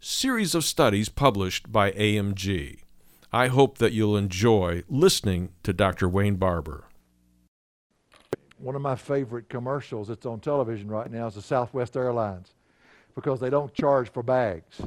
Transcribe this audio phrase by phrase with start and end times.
[0.00, 2.78] series of studies published by AMG.
[3.32, 6.08] I hope that you'll enjoy listening to Dr.
[6.08, 6.84] Wayne Barber.
[8.56, 12.54] One of my favorite commercials that's on television right now is the Southwest Airlines
[13.14, 14.80] because they don't charge for bags.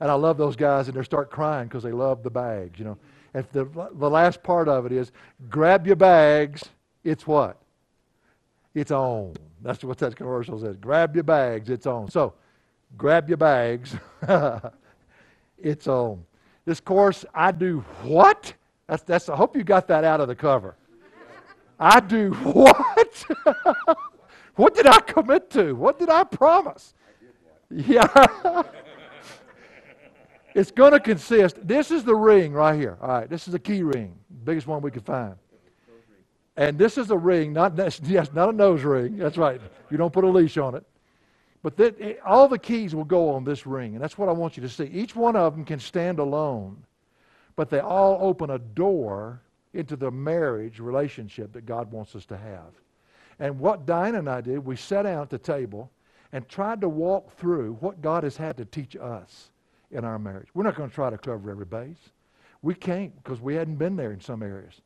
[0.00, 2.86] And I love those guys, and they start crying because they love the bags, you
[2.86, 2.98] know.
[3.34, 5.12] And the, the last part of it is
[5.50, 6.64] grab your bags,
[7.04, 7.60] it's what?
[8.74, 9.34] It's on.
[9.62, 10.76] That's what that commercial says.
[10.76, 12.10] Grab your bags, it's on.
[12.10, 12.34] So,
[12.96, 13.96] grab your bags,
[15.58, 16.24] it's on.
[16.64, 18.54] This course, I do what?
[18.86, 20.76] That's, that's, I hope you got that out of the cover.
[21.78, 23.24] I do what?
[24.54, 25.74] what did I commit to?
[25.74, 26.94] What did I promise?
[27.70, 28.06] Yeah.
[30.54, 31.56] it's going to consist.
[31.66, 32.96] This is the ring right here.
[33.00, 35.34] All right, this is the key ring, biggest one we could find.
[36.56, 39.16] And this is a ring, not yes, not a nose ring.
[39.16, 39.60] That's right.
[39.90, 40.84] You don't put a leash on it.
[41.64, 44.32] But that, eh, all the keys will go on this ring, and that's what I
[44.32, 44.84] want you to see.
[44.84, 46.84] Each one of them can stand alone,
[47.56, 49.40] but they all open a door
[49.72, 52.74] into the marriage relationship that God wants us to have.
[53.40, 55.90] And what Diane and I did, we sat down at the table
[56.30, 59.50] and tried to walk through what God has had to teach us
[59.90, 60.48] in our marriage.
[60.54, 62.10] We're not going to try to cover every base.
[62.62, 64.80] We can't because we hadn't been there in some areas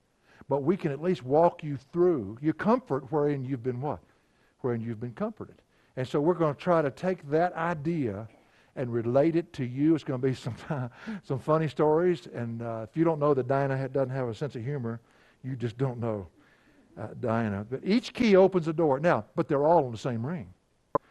[0.49, 4.01] but we can at least walk you through your comfort wherein you've been what?
[4.61, 5.57] Wherein you've been comforted.
[5.99, 8.29] And so we're going to try to take that idea
[8.77, 9.97] and relate it to you.
[9.97, 10.55] It's going to be some,
[11.25, 12.29] some funny stories.
[12.33, 15.01] And uh, if you don't know that Diana doesn't have a sense of humor,
[15.43, 16.29] you just don't know
[16.97, 17.67] uh, Diana.
[17.69, 19.01] But each key opens a door.
[19.01, 20.47] Now, but they're all in the same ring.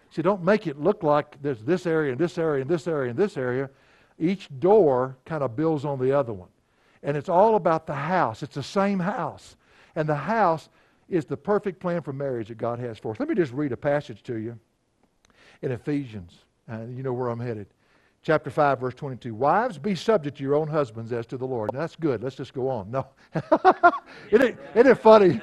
[0.10, 3.10] See, don't make it look like there's this area and this area and this area
[3.10, 3.70] and this area.
[4.18, 6.50] Each door kind of builds on the other one.
[7.04, 8.42] And it's all about the house.
[8.42, 9.58] It's the same house.
[9.98, 10.70] And the house
[11.10, 13.20] is the perfect plan for marriage that God has for us.
[13.20, 14.58] Let me just read a passage to you
[15.62, 16.34] in Ephesians.
[16.72, 17.68] Uh, you know where I'm headed.
[18.24, 19.34] Chapter 5, verse 22.
[19.34, 21.72] Wives, be subject to your own husbands as to the Lord.
[21.74, 22.24] Now, that's good.
[22.24, 22.92] Let's just go on.
[22.92, 23.08] No.
[24.32, 25.40] isn't, it, isn't it funny?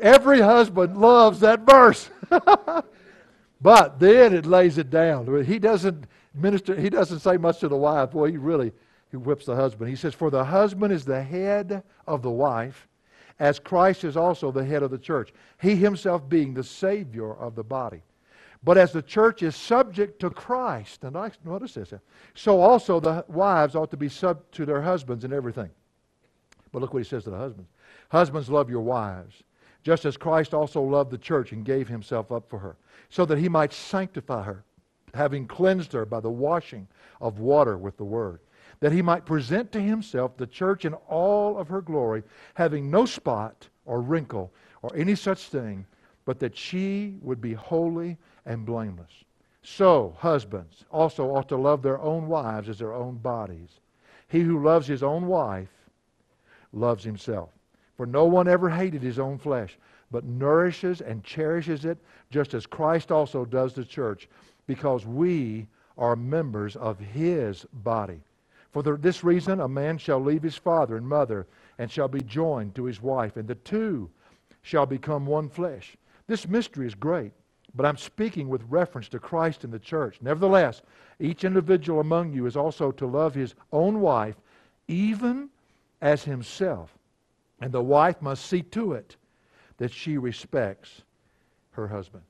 [0.00, 2.08] Every husband loves that verse.
[3.60, 5.44] but then it lays it down.
[5.44, 8.12] He doesn't minister, he doesn't say much to the wife.
[8.12, 8.72] Boy, he really
[9.10, 9.90] he whips the husband.
[9.90, 12.88] He says, For the husband is the head of the wife,
[13.38, 17.54] as Christ is also the head of the church, he himself being the Savior of
[17.54, 18.02] the body.
[18.64, 21.92] But as the church is subject to Christ, and I notice this,
[22.34, 25.70] so also the wives ought to be sub to their husbands in everything.
[26.70, 27.70] But look what he says to the husbands
[28.10, 29.42] Husbands, love your wives,
[29.82, 32.76] just as Christ also loved the church and gave himself up for her,
[33.08, 34.64] so that he might sanctify her,
[35.12, 36.86] having cleansed her by the washing
[37.20, 38.40] of water with the word
[38.82, 42.24] that he might present to himself the church in all of her glory,
[42.54, 44.52] having no spot or wrinkle
[44.82, 45.86] or any such thing,
[46.24, 48.16] but that she would be holy
[48.46, 49.24] and blameless.
[49.62, 53.80] So, husbands also ought to love their own wives as their own bodies.
[54.28, 55.68] He who loves his own wife
[56.72, 57.50] loves himself.
[57.96, 59.78] For no one ever hated his own flesh,
[60.10, 61.98] but nourishes and cherishes it,
[62.30, 64.28] just as Christ also does the church,
[64.66, 65.68] because we
[65.98, 68.20] are members of his body.
[68.72, 71.46] For the, this reason, a man shall leave his father and mother
[71.78, 74.10] and shall be joined to his wife, and the two
[74.62, 75.96] shall become one flesh.
[76.32, 77.30] This mystery is great,
[77.74, 80.16] but I'm speaking with reference to Christ and the church.
[80.22, 80.80] Nevertheless,
[81.20, 84.36] each individual among you is also to love his own wife,
[84.88, 85.50] even
[86.00, 86.96] as himself.
[87.60, 89.16] And the wife must see to it
[89.76, 91.02] that she respects
[91.72, 92.22] her husband.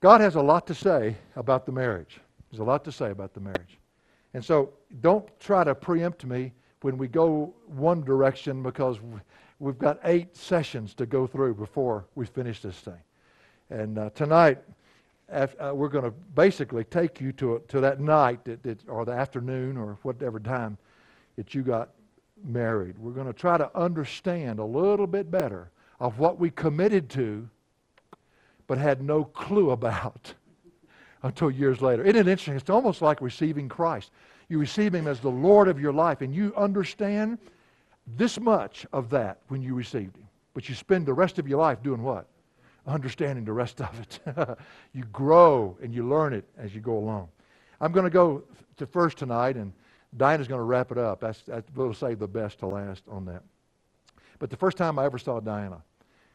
[0.00, 2.20] God has a lot to say about the marriage.
[2.48, 3.80] There's a lot to say about the marriage.
[4.34, 6.52] And so don't try to preempt me
[6.82, 9.00] when we go one direction because
[9.60, 12.98] we've got eight sessions to go through before we finish this thing.
[13.68, 14.58] And uh, tonight,
[15.30, 19.12] uh, we're going to basically take you to, to that night that, that, or the
[19.12, 20.76] afternoon or whatever time
[21.36, 21.90] that you got
[22.42, 22.98] married.
[22.98, 25.70] We're going to try to understand a little bit better
[26.00, 27.48] of what we committed to
[28.66, 30.34] but had no clue about
[31.22, 32.02] until years later.
[32.02, 32.56] Isn't it interesting?
[32.56, 34.10] It's almost like receiving Christ.
[34.48, 37.38] You receive Him as the Lord of your life, and you understand
[38.16, 40.28] this much of that when you received Him.
[40.54, 42.26] But you spend the rest of your life doing what?
[42.86, 44.58] Understanding the rest of it.
[44.92, 47.28] you grow and you learn it as you go along.
[47.80, 48.42] I'm going to go
[48.76, 49.72] to first tonight, and
[50.16, 51.20] Diana's going to wrap it up.
[51.20, 53.42] That's, that's, we'll save the best to last on that.
[54.38, 55.82] But the first time I ever saw Diana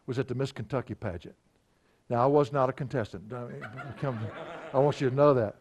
[0.06, 1.36] was at the Miss Kentucky pageant.
[2.10, 3.32] Now, I was not a contestant.
[3.34, 4.08] Eh,
[4.74, 5.56] I want you to know that.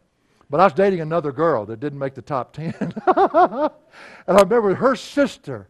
[0.51, 2.75] But I was dating another girl that didn't make the top 10.
[2.81, 3.71] and I
[4.29, 5.69] remember her sister,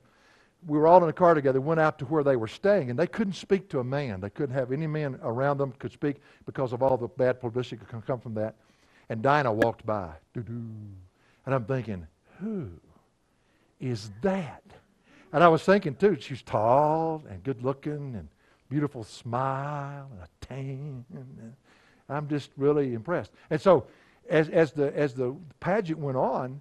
[0.66, 2.99] we were all in a car together, went out to where they were staying, and
[2.99, 4.20] they couldn't speak to a man.
[4.20, 6.16] They couldn't have any man around them could speak
[6.46, 8.55] because of all the bad publicity that could come from that.
[9.08, 10.12] And Diana walked by.
[10.32, 10.64] Doo-doo.
[11.46, 12.06] And I'm thinking,
[12.40, 12.70] who
[13.81, 14.62] is that?
[15.32, 18.28] And I was thinking, too, she's tall and good looking and
[18.70, 21.05] beautiful smile and a tan.
[22.08, 23.32] I'm just really impressed.
[23.50, 23.87] And so,
[24.28, 26.61] as, as, the, as the pageant went on,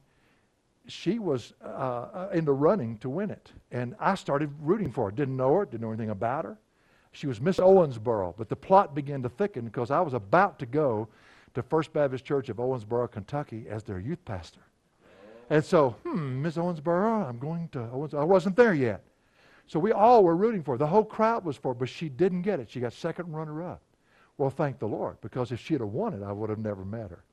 [0.87, 3.51] she was uh, uh, in the running to win it.
[3.71, 5.11] And I started rooting for her.
[5.11, 6.57] Didn't know her, didn't know anything about her.
[7.11, 10.65] She was Miss Owensboro, but the plot began to thicken because I was about to
[10.65, 11.07] go
[11.53, 14.61] to First Baptist Church of Owensboro, Kentucky as their youth pastor.
[15.49, 18.13] And so, hmm, Miss Owensboro, I'm going to Owens.
[18.13, 19.03] I wasn't there yet.
[19.67, 20.77] So we all were rooting for her.
[20.77, 22.69] The whole crowd was for her, but she didn't get it.
[22.69, 23.81] She got second runner up.
[24.37, 27.11] Well, thank the Lord, because if she'd have won it, I would have never met
[27.11, 27.23] her.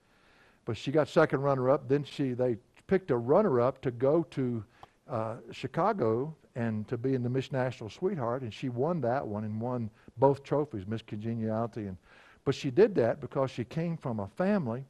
[0.67, 1.89] But she got second runner up.
[1.89, 2.59] Then she they
[2.91, 4.65] picked a runner up to go to
[5.09, 9.45] uh, Chicago and to be in the Miss National Sweetheart, and she won that one
[9.45, 11.87] and won both trophies, Miss Congeniality.
[11.87, 11.97] And
[12.45, 14.85] but she did that because she came from a family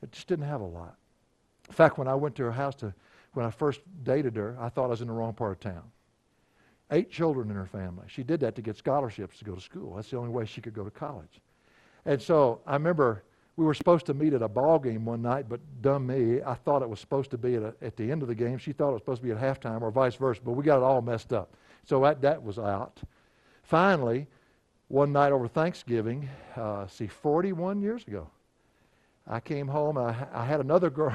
[0.00, 0.96] that just didn't have a lot.
[1.68, 2.92] In fact, when I went to her house to
[3.34, 5.84] when I first dated her, I thought I was in the wrong part of town
[6.90, 8.06] eight children in her family.
[8.08, 9.94] She did that to get scholarships to go to school.
[9.94, 11.40] That's the only way she could go to college.
[12.06, 13.22] And so I remember
[13.60, 16.54] we were supposed to meet at a ball game one night, but dumb me, I
[16.54, 18.56] thought it was supposed to be at, a, at the end of the game.
[18.56, 20.78] She thought it was supposed to be at halftime or vice versa, but we got
[20.78, 21.54] it all messed up.
[21.84, 23.02] So that, that was out.
[23.62, 24.26] Finally,
[24.88, 26.26] one night over Thanksgiving,
[26.56, 28.30] uh, see, 41 years ago,
[29.26, 29.98] I came home.
[29.98, 31.12] I, I had another girl.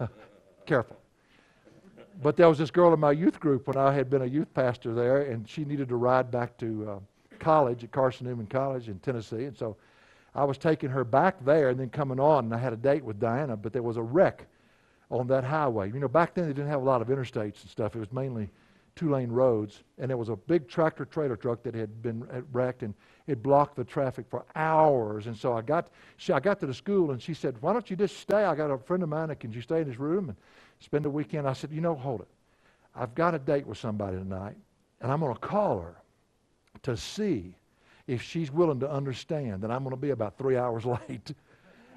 [0.64, 0.96] Careful.
[2.22, 4.54] But there was this girl in my youth group when I had been a youth
[4.54, 6.98] pastor there, and she needed to ride back to uh,
[7.38, 9.44] college at Carson Newman College in Tennessee.
[9.44, 9.76] And so
[10.34, 13.04] I was taking her back there and then coming on, and I had a date
[13.04, 14.46] with Diana, but there was a wreck
[15.10, 15.90] on that highway.
[15.90, 17.96] You know, back then they didn't have a lot of interstates and stuff.
[17.96, 18.50] It was mainly
[18.94, 22.82] two lane roads, and there was a big tractor trailer truck that had been wrecked,
[22.82, 22.94] and
[23.26, 25.26] it blocked the traffic for hours.
[25.26, 27.88] And so I got, she, I got to the school, and she said, "Why don't
[27.88, 28.44] you just stay?
[28.44, 30.36] I got a friend of mine can you stay in his room?" And
[30.80, 31.48] spend a weekend.
[31.48, 32.28] I said, you know, hold it.
[32.94, 34.56] I've got a date with somebody tonight,
[35.00, 35.96] and I'm going to call her
[36.82, 37.54] to see
[38.08, 41.32] if she's willing to understand that I'm going to be about three hours late.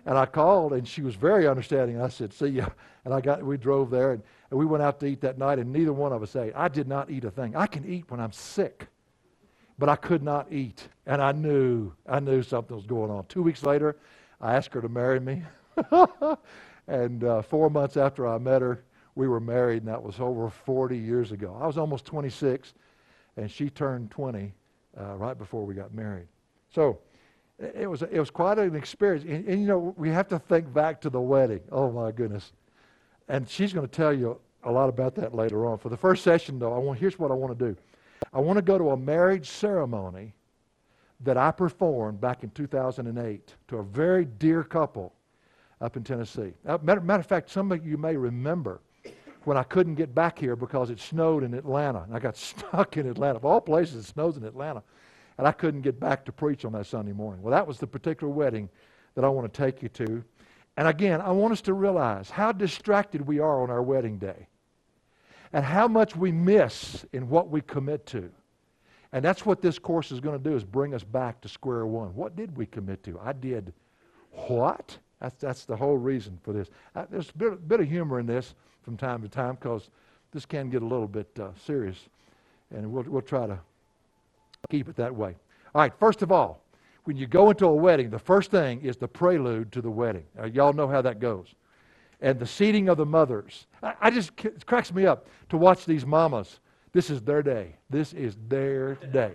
[0.05, 2.01] And I called, and she was very understanding.
[2.01, 2.67] I said, "See ya."
[3.05, 5.57] And I got, we drove there, and, and we went out to eat that night.
[5.57, 6.53] And neither one of us ate.
[6.55, 7.55] I did not eat a thing.
[7.55, 8.87] I can eat when I'm sick,
[9.79, 10.87] but I could not eat.
[11.05, 13.25] And I knew, I knew something was going on.
[13.25, 13.95] Two weeks later,
[14.39, 15.43] I asked her to marry me.
[16.87, 18.83] And uh, four months after I met her,
[19.15, 21.57] we were married, and that was over 40 years ago.
[21.59, 22.73] I was almost 26,
[23.37, 24.53] and she turned 20
[24.99, 26.27] uh, right before we got married.
[26.73, 26.99] So
[27.59, 29.23] it was, it was quite an experience.
[29.23, 31.61] And, and, you know, we have to think back to the wedding.
[31.71, 32.51] Oh, my goodness.
[33.27, 35.77] And she's going to tell you a lot about that later on.
[35.77, 37.77] For the first session, though, I want, here's what I want to do
[38.33, 40.33] I want to go to a marriage ceremony
[41.21, 45.13] that I performed back in 2008 to a very dear couple
[45.79, 46.53] up in Tennessee.
[46.65, 48.81] Uh, matter, matter of fact, some of you may remember
[49.43, 52.03] when I couldn't get back here because it snowed in Atlanta.
[52.03, 53.37] And I got stuck in Atlanta.
[53.37, 54.83] Of all places, it snows in Atlanta.
[55.37, 57.41] And I couldn't get back to preach on that Sunday morning.
[57.41, 58.69] Well, that was the particular wedding
[59.15, 60.23] that I want to take you to.
[60.77, 64.47] And again, I want us to realize how distracted we are on our wedding day
[65.53, 68.31] and how much we miss in what we commit to.
[69.11, 71.85] And that's what this course is going to do is bring us back to square
[71.85, 72.15] one.
[72.15, 73.19] What did we commit to?
[73.21, 73.73] I did
[74.31, 74.97] what?
[75.19, 76.69] That's, that's the whole reason for this.
[76.95, 79.89] Uh, there's a bit, bit, of humor in this from time to time because
[80.31, 81.97] this can get a little bit uh, serious,
[82.73, 83.59] and we'll, we'll try to
[84.69, 85.35] keep it that way.
[85.73, 86.61] All right, first of all,
[87.03, 90.25] when you go into a wedding, the first thing is the prelude to the wedding.
[90.39, 91.47] Uh, y'all know how that goes.
[92.21, 93.65] And the seating of the mothers.
[93.81, 96.59] I, I just, it cracks me up to watch these mamas.
[96.93, 97.75] This is their day.
[97.89, 99.33] This is their day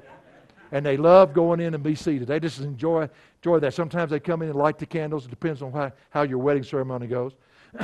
[0.73, 2.29] and they love going in and be seated.
[2.29, 3.09] They just enjoy
[3.43, 3.75] enjoy that.
[3.75, 5.25] Sometimes they come in and light the candles.
[5.25, 7.33] It depends on how, how your wedding ceremony goes.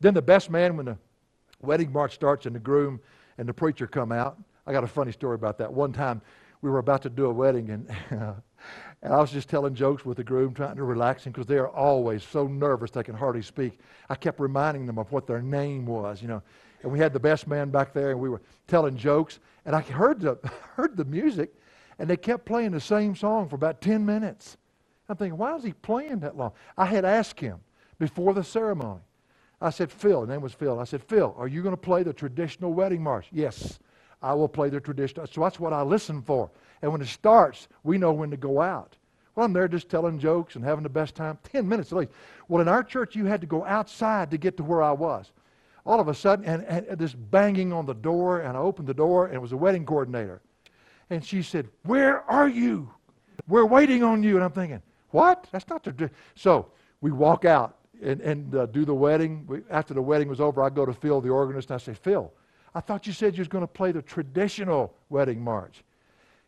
[0.00, 0.98] then the best man, when the
[1.62, 3.00] Wedding march starts, and the groom
[3.38, 4.38] and the preacher come out.
[4.66, 5.72] I got a funny story about that.
[5.72, 6.22] One time,
[6.62, 7.88] we were about to do a wedding, and,
[9.02, 11.58] and I was just telling jokes with the groom, trying to relax him because they
[11.58, 13.78] are always so nervous they can hardly speak.
[14.08, 16.42] I kept reminding them of what their name was, you know.
[16.82, 19.80] And we had the best man back there, and we were telling jokes, and I
[19.80, 20.38] heard the
[20.76, 21.52] heard the music,
[21.98, 24.56] and they kept playing the same song for about ten minutes.
[25.10, 26.52] I'm thinking, why is he playing that long?
[26.78, 27.58] I had asked him
[27.98, 29.00] before the ceremony.
[29.60, 30.80] I said, Phil, name was Phil.
[30.80, 33.26] I said, Phil, are you going to play the traditional wedding march?
[33.30, 33.78] Yes,
[34.22, 35.26] I will play the traditional.
[35.26, 36.50] So that's what I listen for.
[36.80, 38.96] And when it starts, we know when to go out.
[39.34, 41.38] Well, I'm there just telling jokes and having the best time.
[41.44, 42.12] Ten minutes at least.
[42.48, 45.30] Well, in our church, you had to go outside to get to where I was.
[45.86, 48.94] All of a sudden, and, and this banging on the door, and I opened the
[48.94, 50.40] door, and it was a wedding coordinator.
[51.10, 52.90] And she said, Where are you?
[53.46, 54.36] We're waiting on you.
[54.36, 55.46] And I'm thinking, What?
[55.52, 56.10] That's not the.
[56.34, 56.66] So
[57.00, 59.44] we walk out and, and uh, do the wedding.
[59.46, 61.94] We, after the wedding was over, I go to Phil, the organist, and I say,
[61.94, 62.32] Phil,
[62.74, 65.82] I thought you said you was going to play the traditional wedding march.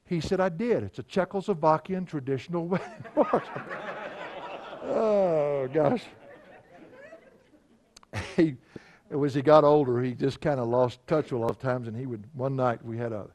[0.07, 0.83] He said, I did.
[0.83, 3.47] It's a Czechoslovakian traditional wedding march.
[4.85, 6.03] oh, gosh.
[8.37, 8.57] He,
[9.11, 11.97] as he got older, he just kind of lost touch a lot of times, and
[11.97, 13.27] he would, one night we had a,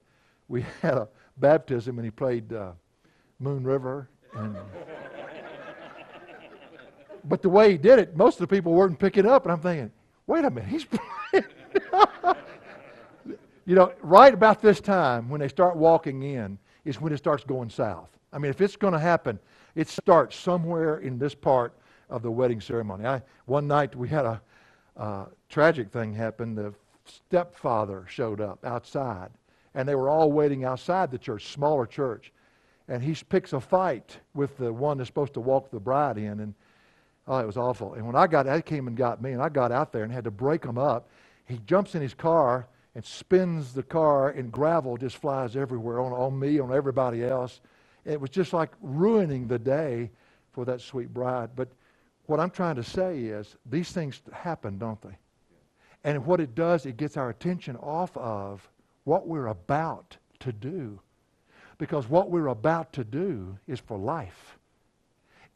[0.47, 1.07] we had a
[1.37, 2.71] baptism, and he played uh,
[3.39, 4.55] Moon River, and
[7.27, 9.59] but the way he did it, most of the people weren't picking up, and I'm
[9.59, 9.91] thinking,
[10.25, 11.45] wait a minute, he's playing.
[13.65, 17.43] you know, right about this time when they start walking in is when it starts
[17.43, 18.09] going south.
[18.31, 19.39] I mean, if it's going to happen,
[19.75, 21.73] it starts somewhere in this part
[22.09, 23.05] of the wedding ceremony.
[23.05, 24.41] I, one night we had a
[24.95, 26.55] uh, tragic thing happen.
[26.55, 26.73] The
[27.05, 29.29] stepfather showed up outside,
[29.75, 32.31] and they were all waiting outside the church, smaller church.
[32.87, 36.39] And he picks a fight with the one that's supposed to walk the bride in,
[36.39, 36.53] and
[37.27, 37.93] Oh, it was awful.
[37.93, 40.11] And when I got, that came and got me, and I got out there and
[40.11, 41.09] had to break him up.
[41.45, 46.13] He jumps in his car and spins the car, and gravel just flies everywhere on,
[46.13, 47.59] on me, on everybody else.
[48.05, 50.09] It was just like ruining the day
[50.51, 51.49] for that sweet bride.
[51.55, 51.67] But
[52.25, 55.17] what I'm trying to say is these things happen, don't they?
[56.03, 58.67] And what it does, it gets our attention off of
[59.03, 60.99] what we're about to do.
[61.77, 64.56] Because what we're about to do is for life.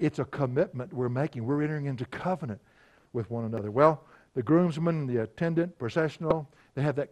[0.01, 1.45] It's a commitment we're making.
[1.45, 2.59] We're entering into covenant
[3.13, 3.69] with one another.
[3.69, 4.03] Well,
[4.33, 7.11] the groomsmen, the attendant, processional, they have that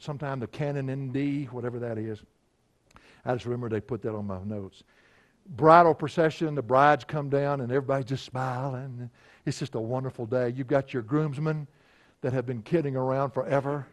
[0.00, 2.22] sometime the canon in D, whatever that is.
[3.26, 4.82] I just remember they put that on my notes.
[5.46, 9.10] Bridal procession, the brides come down and everybody's just smiling.
[9.44, 10.54] It's just a wonderful day.
[10.56, 11.66] You've got your groomsmen
[12.22, 13.86] that have been kidding around forever.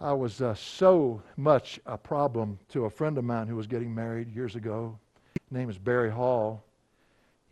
[0.00, 3.94] I was uh, so much a problem to a friend of mine who was getting
[3.94, 4.98] married years ago.
[5.34, 6.64] His name is Barry Hall.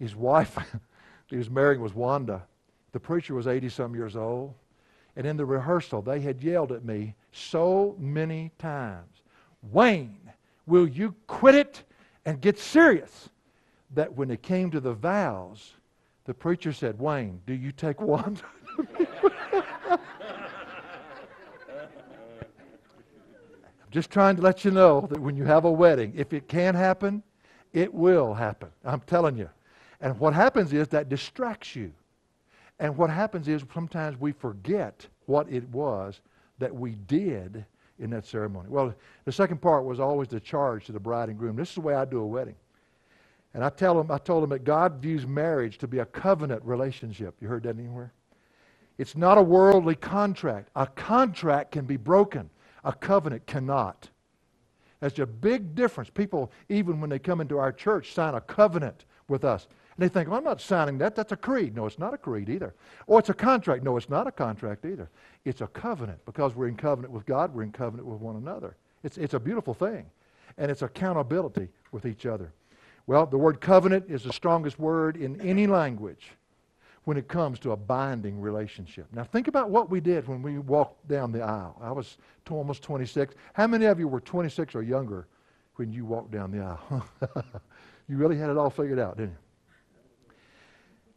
[0.00, 0.58] His wife
[1.28, 2.42] he was marrying was Wanda.
[2.92, 4.54] The preacher was 80 some years old.
[5.14, 9.22] And in the rehearsal, they had yelled at me so many times
[9.70, 10.32] Wayne,
[10.66, 11.84] will you quit it
[12.24, 13.28] and get serious?
[13.92, 15.74] That when it came to the vows,
[16.24, 18.40] the preacher said, Wayne, do you take Wanda?
[23.90, 26.48] I'm just trying to let you know that when you have a wedding, if it
[26.48, 27.22] can happen,
[27.72, 28.70] it will happen.
[28.84, 29.50] I'm telling you.
[30.00, 31.92] And what happens is that distracts you.
[32.78, 36.20] And what happens is sometimes we forget what it was
[36.58, 37.64] that we did
[37.98, 38.68] in that ceremony.
[38.70, 38.94] Well,
[39.26, 41.56] the second part was always the charge to the bride and groom.
[41.56, 42.56] This is the way I do a wedding.
[43.52, 46.64] And I tell them, I told them that God views marriage to be a covenant
[46.64, 47.34] relationship.
[47.40, 48.12] You heard that anywhere?
[48.96, 50.70] It's not a worldly contract.
[50.76, 52.48] A contract can be broken.
[52.84, 54.08] A covenant cannot.
[55.00, 56.10] That's a big difference.
[56.10, 59.68] People, even when they come into our church, sign a covenant with us.
[59.96, 61.14] And they think, well, I'm not signing that.
[61.14, 61.74] That's a creed.
[61.74, 62.74] No, it's not a creed either.
[63.06, 63.82] Or it's a contract.
[63.82, 65.10] No, it's not a contract either.
[65.44, 66.24] It's a covenant.
[66.24, 68.76] Because we're in covenant with God, we're in covenant with one another.
[69.02, 70.06] It's, it's a beautiful thing.
[70.58, 72.52] And it's accountability with each other.
[73.06, 76.32] Well, the word covenant is the strongest word in any language
[77.04, 79.06] when it comes to a binding relationship.
[79.12, 81.76] Now, think about what we did when we walked down the aisle.
[81.80, 82.18] I was
[82.48, 83.34] almost 26.
[83.54, 85.26] How many of you were 26 or younger
[85.76, 87.06] when you walked down the aisle?
[88.08, 89.36] you really had it all figured out, didn't you?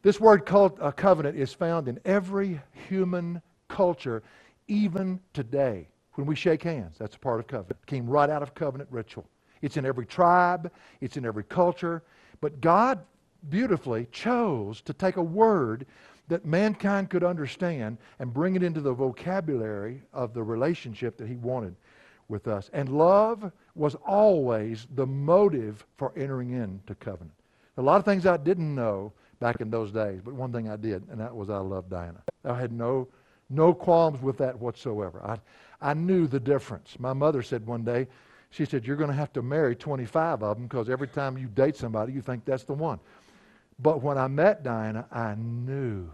[0.04, 4.22] This word called a uh, covenant is found in every human culture,
[4.68, 5.88] even today.
[6.16, 7.78] When we shake hands, that's a part of covenant.
[7.82, 9.26] It came right out of covenant ritual.
[9.62, 10.70] It's in every tribe,
[11.00, 12.04] it's in every culture.
[12.42, 13.00] But God
[13.50, 15.86] beautifully chose to take a word
[16.28, 21.36] that mankind could understand and bring it into the vocabulary of the relationship that He
[21.38, 21.76] wanted
[22.28, 22.70] with us.
[22.74, 27.36] And love was always the motive for entering into covenant.
[27.78, 29.14] A lot of things I didn't know
[29.44, 30.22] back in those days.
[30.24, 32.24] But one thing I did, and that was I loved Diana.
[32.46, 33.10] I had no,
[33.50, 35.22] No qualms with that whatsoever.
[35.22, 35.38] I,
[35.82, 36.98] I knew the difference.
[36.98, 38.08] My mother said one day,
[38.52, 41.48] she said, You're going to have to marry 25 of them because every time you
[41.48, 43.02] date somebody, you think that's the one.
[43.80, 46.10] But when I met Diana, I knew.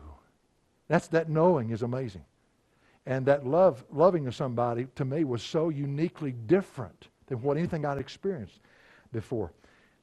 [0.87, 2.25] That's that knowing is amazing.
[3.05, 7.85] And that love, loving of somebody to me was so uniquely different than what anything
[7.85, 8.59] I'd experienced
[9.13, 9.51] before.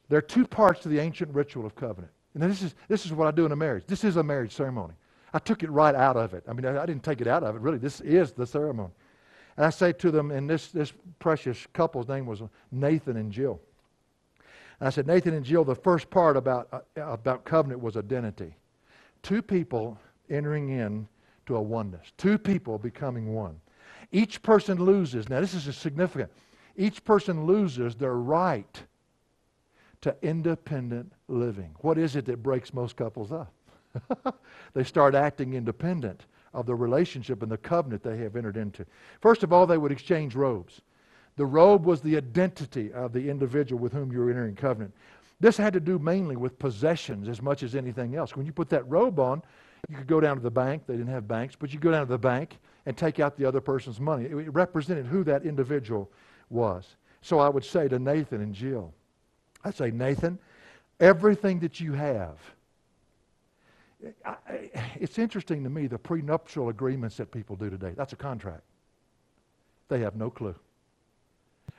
[0.09, 2.13] There are two parts to the ancient ritual of covenant.
[2.37, 3.85] And this is, this is what I do in a marriage.
[3.87, 4.93] This is a marriage ceremony.
[5.33, 6.45] I took it right out of it.
[6.47, 7.79] I mean, I, I didn't take it out of it, really.
[7.79, 8.93] This is the ceremony.
[9.57, 13.59] And I say to them, and this, this precious couple's name was Nathan and Jill.
[14.81, 18.55] And I said, Nathan and Jill, the first part about, uh, about covenant was identity.
[19.23, 21.09] Two people entering in
[21.47, 23.59] to a oneness, two people becoming one.
[24.13, 26.31] Each person loses, now this is significant,
[26.77, 28.83] each person loses their right
[30.07, 31.75] to independent living.
[31.81, 33.53] What is it that breaks most couples up?
[34.73, 38.87] they start acting independent of the relationship and the covenant they have entered into.
[39.21, 40.81] First of all, they would exchange robes.
[41.35, 44.95] The robe was the identity of the individual with whom you were entering covenant.
[45.41, 48.37] This had to do mainly with possessions as much as anything else.
[48.37, 49.43] When you put that robe on,
[49.89, 50.85] you could go down to the bank.
[50.87, 53.45] They didn't have banks, but you go down to the bank and take out the
[53.45, 54.27] other person's money.
[54.27, 56.13] It represented who that individual
[56.49, 56.95] was.
[57.23, 58.95] So I would say to Nathan and Jill,
[59.67, 60.39] I say, Nathan,
[61.01, 62.39] everything that you have,
[64.95, 67.93] it's interesting to me the prenuptial agreements that people do today.
[67.97, 68.63] That's a contract.
[69.89, 70.55] They have no clue.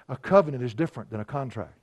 [0.10, 1.76] A covenant is different than a contract.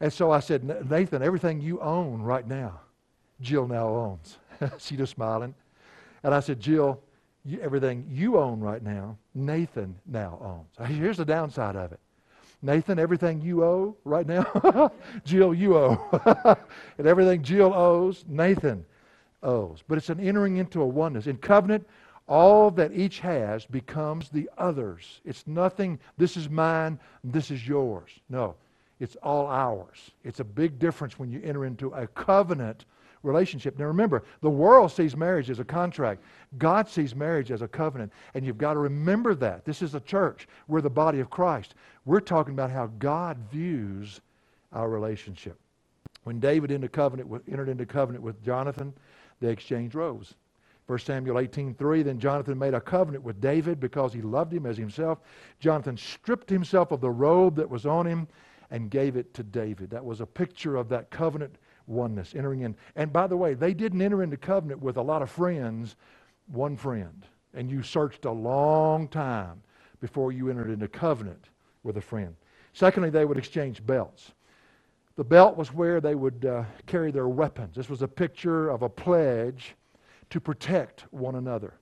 [0.00, 2.80] And so I said, Nathan, everything you own right now,
[3.42, 4.38] Jill now owns.
[4.78, 5.54] she just smiling.
[6.22, 6.98] And I said, Jill,
[7.44, 10.88] you, everything you own right now, Nathan now owns.
[10.88, 12.00] Here's the downside of it.
[12.62, 14.92] Nathan, everything you owe right now,
[15.24, 16.58] Jill, you owe.
[16.98, 18.84] and everything Jill owes, Nathan
[19.42, 19.82] owes.
[19.86, 21.26] But it's an entering into a oneness.
[21.26, 21.86] In covenant,
[22.26, 25.20] all that each has becomes the other's.
[25.24, 28.10] It's nothing, this is mine, this is yours.
[28.28, 28.56] No,
[29.00, 30.10] it's all ours.
[30.24, 32.84] It's a big difference when you enter into a covenant
[33.22, 33.78] relationship.
[33.78, 36.22] Now remember, the world sees marriage as a contract.
[36.58, 38.12] God sees marriage as a covenant.
[38.34, 39.64] And you've got to remember that.
[39.64, 40.48] This is a church.
[40.66, 41.74] We're the body of Christ.
[42.04, 44.20] We're talking about how God views
[44.72, 45.58] our relationship.
[46.24, 48.92] When David into covenant entered into covenant with Jonathan,
[49.40, 50.34] they exchanged robes.
[50.86, 54.76] 1 Samuel 18:3 Then Jonathan made a covenant with David because he loved him as
[54.76, 55.20] himself.
[55.60, 58.26] Jonathan stripped himself of the robe that was on him
[58.70, 59.90] and gave it to David.
[59.90, 62.76] That was a picture of that covenant oneness, entering in.
[62.96, 65.96] And by the way, they didn't enter into covenant with a lot of friends,
[66.46, 67.24] one friend.
[67.54, 69.62] And you searched a long time
[70.00, 71.48] before you entered into covenant
[71.82, 72.34] with a friend.
[72.72, 74.32] Secondly, they would exchange belts.
[75.16, 77.74] The belt was where they would uh, carry their weapons.
[77.74, 79.74] This was a picture of a pledge
[80.30, 81.74] to protect one another.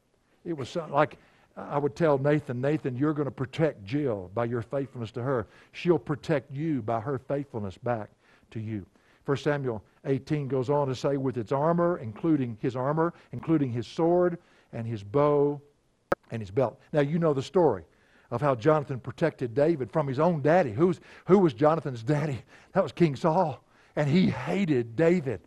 [0.44, 1.18] It was something like
[1.56, 5.46] I would tell Nathan, Nathan, you're going to protect Jill by your faithfulness to her.
[5.72, 8.10] She'll protect you by her faithfulness back
[8.50, 8.84] to you.
[9.24, 13.86] 1 Samuel 18 goes on to say, with its armor, including his armor, including his
[13.86, 14.38] sword
[14.72, 15.60] and his bow
[16.30, 16.78] and his belt.
[16.92, 17.84] Now, you know the story
[18.30, 20.72] of how Jonathan protected David from his own daddy.
[20.72, 22.42] Who's, who was Jonathan's daddy?
[22.72, 23.64] That was King Saul.
[23.96, 25.40] And he hated David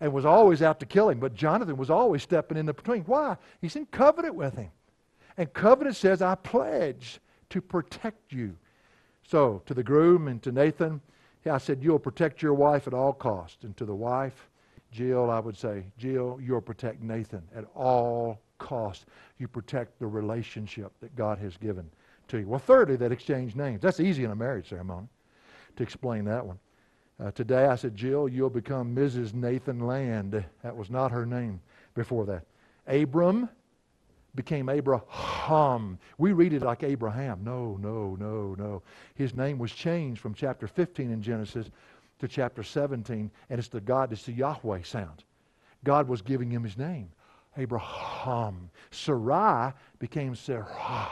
[0.00, 1.20] and was always out to kill him.
[1.20, 3.02] But Jonathan was always stepping in the between.
[3.04, 3.36] Why?
[3.60, 4.70] He's in covenant with him.
[5.36, 7.20] And covenant says, I pledge
[7.50, 8.56] to protect you.
[9.26, 11.00] So, to the groom and to Nathan,
[11.50, 13.64] I said, You'll protect your wife at all costs.
[13.64, 14.48] And to the wife,
[14.92, 19.06] Jill, I would say, Jill, you'll protect Nathan at all costs.
[19.38, 21.90] You protect the relationship that God has given
[22.28, 22.46] to you.
[22.46, 23.82] Well, thirdly, that exchange names.
[23.82, 25.08] That's easy in a marriage ceremony
[25.76, 26.58] to explain that one.
[27.20, 29.34] Uh, today I said, Jill, you'll become Mrs.
[29.34, 30.44] Nathan Land.
[30.62, 31.60] That was not her name
[31.94, 32.44] before that.
[32.86, 33.48] Abram
[34.34, 35.98] became Abraham.
[36.18, 37.40] We read it like Abraham.
[37.42, 38.82] No, no, no, no.
[39.14, 41.70] His name was changed from chapter 15 in Genesis
[42.18, 45.24] to chapter 17, and it's the God, it's the Yahweh sound.
[45.84, 47.10] God was giving him his name.
[47.56, 48.70] Abraham.
[48.90, 51.08] Sarai became Sarah.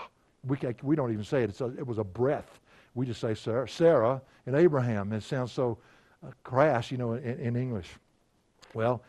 [0.47, 1.61] We, we don't even say it.
[1.61, 2.59] A, it was a breath.
[2.95, 5.13] We just say Sarah, Sarah and Abraham.
[5.13, 5.79] It sounds so
[6.27, 7.89] uh, crass, you know, in, in English.
[8.75, 9.03] Well,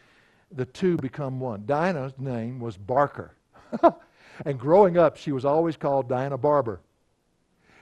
[0.51, 1.63] the two become one.
[1.65, 3.33] Diana's name was Barker.
[4.45, 6.81] and growing up, she was always called Diana Barber.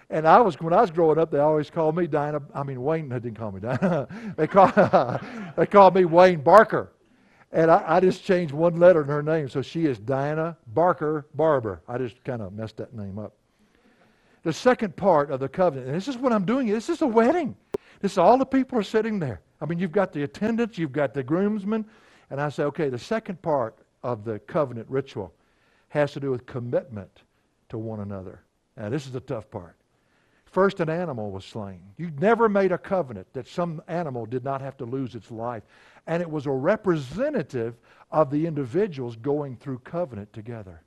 [0.10, 2.42] And I was when I was growing up, they always called me Diana.
[2.54, 3.08] I mean Wayne.
[3.08, 4.08] They didn't call me Diana.
[4.38, 4.74] they called
[5.56, 6.92] they called me Wayne Barker.
[7.54, 11.28] And I, I, just changed one letter in her name, so she is Diana Barker
[11.36, 11.82] Barber.
[11.86, 13.34] I just kind of messed that name up.
[14.44, 16.68] The second part of the covenant, and this is what I'm doing.
[16.68, 17.58] This is a wedding.
[18.00, 19.42] This is all the people are sitting there.
[19.60, 21.86] I mean, you've got the attendants, you've got the groomsmen,
[22.30, 25.34] and I say, okay, the second part of the covenant ritual
[25.92, 27.24] has to do with commitment
[27.68, 28.42] to one another.
[28.78, 29.76] Now, this is the tough part.
[30.46, 31.82] First, an animal was slain.
[31.98, 35.64] You never made a covenant that some animal did not have to lose its life.
[36.08, 37.76] And it was a representative
[38.10, 40.82] of the individuals going through covenant together.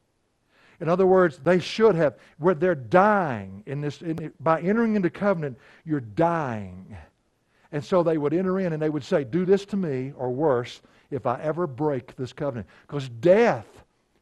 [0.80, 5.10] In other words, they should have, where they're dying in this, in, by entering into
[5.10, 6.96] covenant, you're dying.
[7.72, 10.30] And so they would enter in and they would say, Do this to me, or
[10.30, 12.68] worse, if I ever break this covenant.
[12.86, 13.66] Because death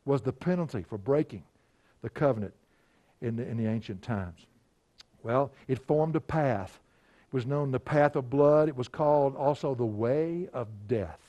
[0.05, 1.45] was the penalty for breaking
[2.03, 2.55] the covenant
[3.21, 4.47] in the, in the ancient times.
[5.23, 6.81] Well, it formed a path.
[7.29, 8.69] It was known the path of blood.
[8.69, 11.21] It was called also the way of death.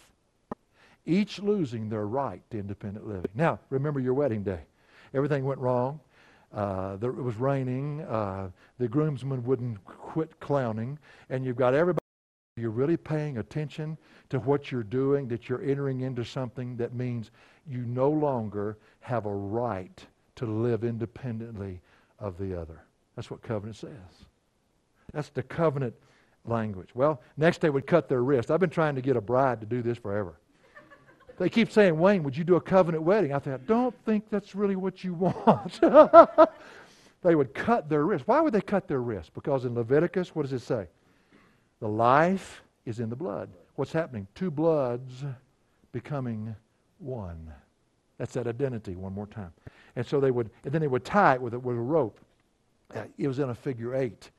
[1.06, 3.30] Each losing their right to independent living.
[3.36, 4.62] Now, remember your wedding day.
[5.14, 6.00] Everything went wrong.
[6.54, 8.02] Uh, there, it was raining.
[8.02, 10.98] Uh, the groomsmen wouldn't quit clowning.
[11.30, 12.03] And you've got everybody.
[12.56, 13.98] You're really paying attention
[14.30, 17.32] to what you're doing, that you're entering into something that means
[17.68, 21.82] you no longer have a right to live independently
[22.20, 22.84] of the other.
[23.16, 23.92] That's what covenant says.
[25.14, 25.96] That's the covenant
[26.46, 26.90] language.
[26.94, 28.52] Well, next they would cut their wrist.
[28.52, 30.40] I've been trying to get a bride to do this forever.
[31.40, 33.34] They keep saying, Wayne, would you do a covenant wedding?
[33.34, 35.80] I thought, don't think that's really what you want.
[37.24, 38.28] they would cut their wrist.
[38.28, 39.34] Why would they cut their wrist?
[39.34, 40.88] Because in Leviticus, what does it say?
[41.84, 43.50] The life is in the blood.
[43.76, 44.26] What's happening?
[44.36, 45.26] Two bloods
[45.92, 46.56] becoming
[46.98, 47.52] one.
[48.18, 49.52] That's that identity one more time.
[49.98, 52.22] And so they would, and then they would tie it with a, with a rope.
[53.18, 54.32] It was in a figure eight.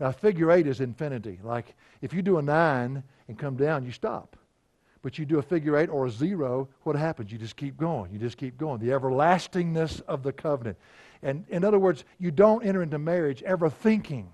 [0.00, 1.38] Now, figure eight is infinity.
[1.42, 4.38] Like if you do a nine and come down, you stop.
[5.02, 7.30] But you do a figure eight or a zero, what happens?
[7.30, 8.14] You just keep going.
[8.14, 8.80] You just keep going.
[8.80, 10.78] The everlastingness of the covenant.
[11.20, 14.30] And in other words, you don't enter into marriage ever thinking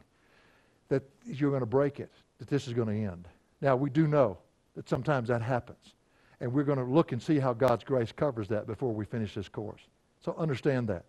[0.89, 3.29] that you're going to break it, that this is going to end.
[3.61, 4.39] Now, we do know
[4.75, 5.95] that sometimes that happens.
[6.41, 9.35] And we're going to look and see how God's grace covers that before we finish
[9.35, 9.81] this course.
[10.25, 11.05] So understand that.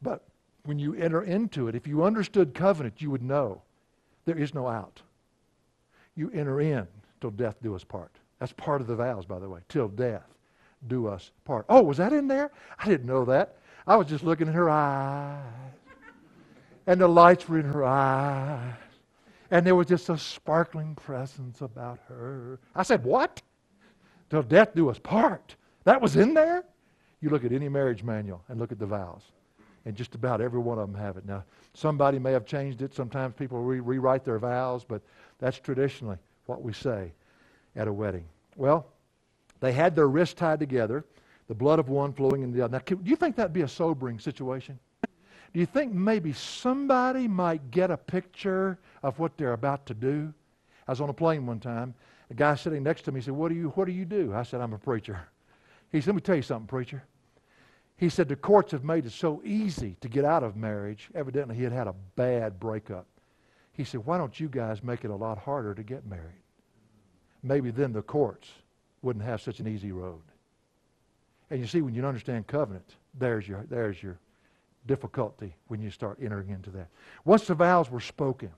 [0.00, 0.24] But
[0.64, 3.62] when you enter into it, if you understood covenant, you would know
[4.24, 5.02] there is no out.
[6.14, 6.86] You enter in
[7.20, 8.12] till death do us part.
[8.38, 9.60] That's part of the vows, by the way.
[9.68, 10.22] Till death
[10.86, 11.66] do us part.
[11.68, 12.50] Oh, was that in there?
[12.78, 13.56] I didn't know that.
[13.86, 15.42] I was just looking in her eyes.
[16.86, 18.74] And the lights were in her eyes.
[19.50, 22.58] And there was just a sparkling presence about her.
[22.74, 23.42] I said, What?
[24.30, 25.54] Till death do us part.
[25.84, 26.64] That was in there?
[27.20, 29.22] You look at any marriage manual and look at the vows.
[29.86, 31.26] And just about every one of them have it.
[31.26, 32.94] Now, somebody may have changed it.
[32.94, 35.02] Sometimes people re- rewrite their vows, but
[35.38, 37.12] that's traditionally what we say
[37.76, 38.24] at a wedding.
[38.56, 38.86] Well,
[39.60, 41.04] they had their wrists tied together,
[41.48, 42.72] the blood of one flowing in the other.
[42.78, 44.78] Now, do you think that'd be a sobering situation?
[45.54, 50.34] Do you think maybe somebody might get a picture of what they're about to do?
[50.86, 51.94] I was on a plane one time.
[52.30, 54.34] A guy sitting next to me said, What do you, what do, you do?
[54.34, 55.18] I said, I'm a preacher.
[55.92, 57.04] He said, Let me tell you something, preacher.
[57.96, 61.08] He said, The courts have made it so easy to get out of marriage.
[61.14, 63.06] Evidently, he had had a bad breakup.
[63.72, 66.44] He said, Why don't you guys make it a lot harder to get married?
[67.44, 68.48] maybe then the courts
[69.02, 70.22] wouldn't have such an easy road.
[71.50, 74.18] And you see, when you understand covenant, there's your, there's your
[74.86, 76.88] difficulty when you start entering into that.
[77.24, 78.50] Once the vows were spoken,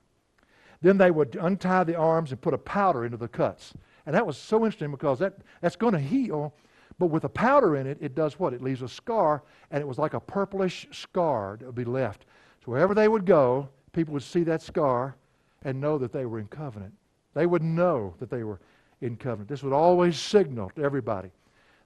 [0.81, 3.73] then they would untie the arms and put a powder into the cuts.
[4.05, 6.53] And that was so interesting because that, that's going to heal,
[6.99, 8.53] but with a powder in it, it does what?
[8.53, 12.25] It leaves a scar, and it was like a purplish scar that would be left.
[12.63, 15.15] So wherever they would go, people would see that scar
[15.63, 16.93] and know that they were in covenant.
[17.33, 18.59] They would know that they were
[19.01, 19.49] in covenant.
[19.49, 21.29] This would always signal to everybody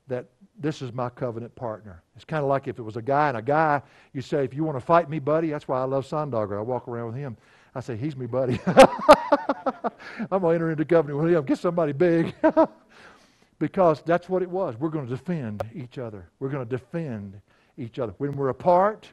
[0.08, 0.27] that
[0.62, 2.04] this is my covenant partner.
[2.15, 3.82] It's kind of like if it was a guy and a guy,
[4.13, 6.58] you say, if you want to fight me, buddy, that's why I love Sondogger.
[6.58, 7.36] I walk around with him.
[7.74, 8.60] I say, he's me buddy.
[8.67, 11.43] I'm going to enter into covenant with him.
[11.45, 12.36] Get somebody big.
[13.60, 14.76] because that's what it was.
[14.78, 16.30] We're going to defend each other.
[16.39, 17.39] We're going to defend
[17.78, 18.13] each other.
[18.17, 19.08] When we're apart,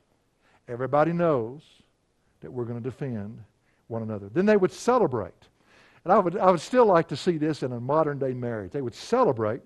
[0.69, 1.63] everybody knows
[2.41, 3.43] that we're going to defend
[3.89, 4.29] one another.
[4.33, 5.49] Then they would celebrate.
[6.05, 8.73] And I would, I would still like to see this in a modern day marriage.
[8.73, 9.61] They would celebrate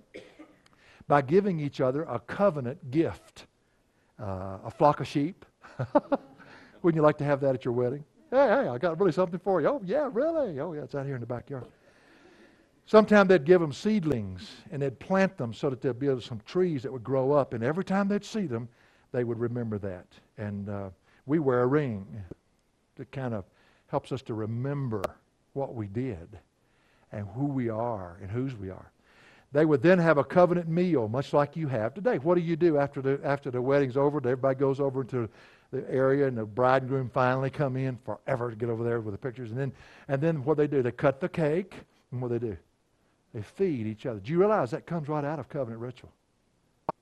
[1.12, 3.44] by giving each other a covenant gift
[4.18, 5.44] uh, a flock of sheep.
[6.82, 8.02] Wouldn't you like to have that at your wedding?
[8.30, 9.68] Hey, hey, I got really something for you.
[9.68, 10.58] Oh, yeah, really?
[10.58, 11.66] Oh, yeah, it's out here in the backyard.
[12.86, 16.82] Sometimes they'd give them seedlings and they'd plant them so that they'd be some trees
[16.82, 17.52] that would grow up.
[17.52, 18.66] And every time they'd see them,
[19.12, 20.06] they would remember that.
[20.38, 20.88] And uh,
[21.26, 22.24] we wear a ring
[22.96, 23.44] that kind of
[23.88, 25.02] helps us to remember
[25.52, 26.38] what we did
[27.12, 28.91] and who we are and whose we are.
[29.52, 32.18] They would then have a covenant meal, much like you have today.
[32.18, 34.16] What do you do after the, after the wedding's over?
[34.18, 35.28] Everybody goes over to
[35.70, 39.00] the area, and the bride and groom finally come in forever to get over there
[39.00, 39.50] with the pictures.
[39.50, 39.72] And then,
[40.08, 41.74] and then what they do, they cut the cake,
[42.10, 42.56] and what they do?
[43.34, 44.20] They feed each other.
[44.20, 46.12] Do you realize that comes right out of covenant ritual?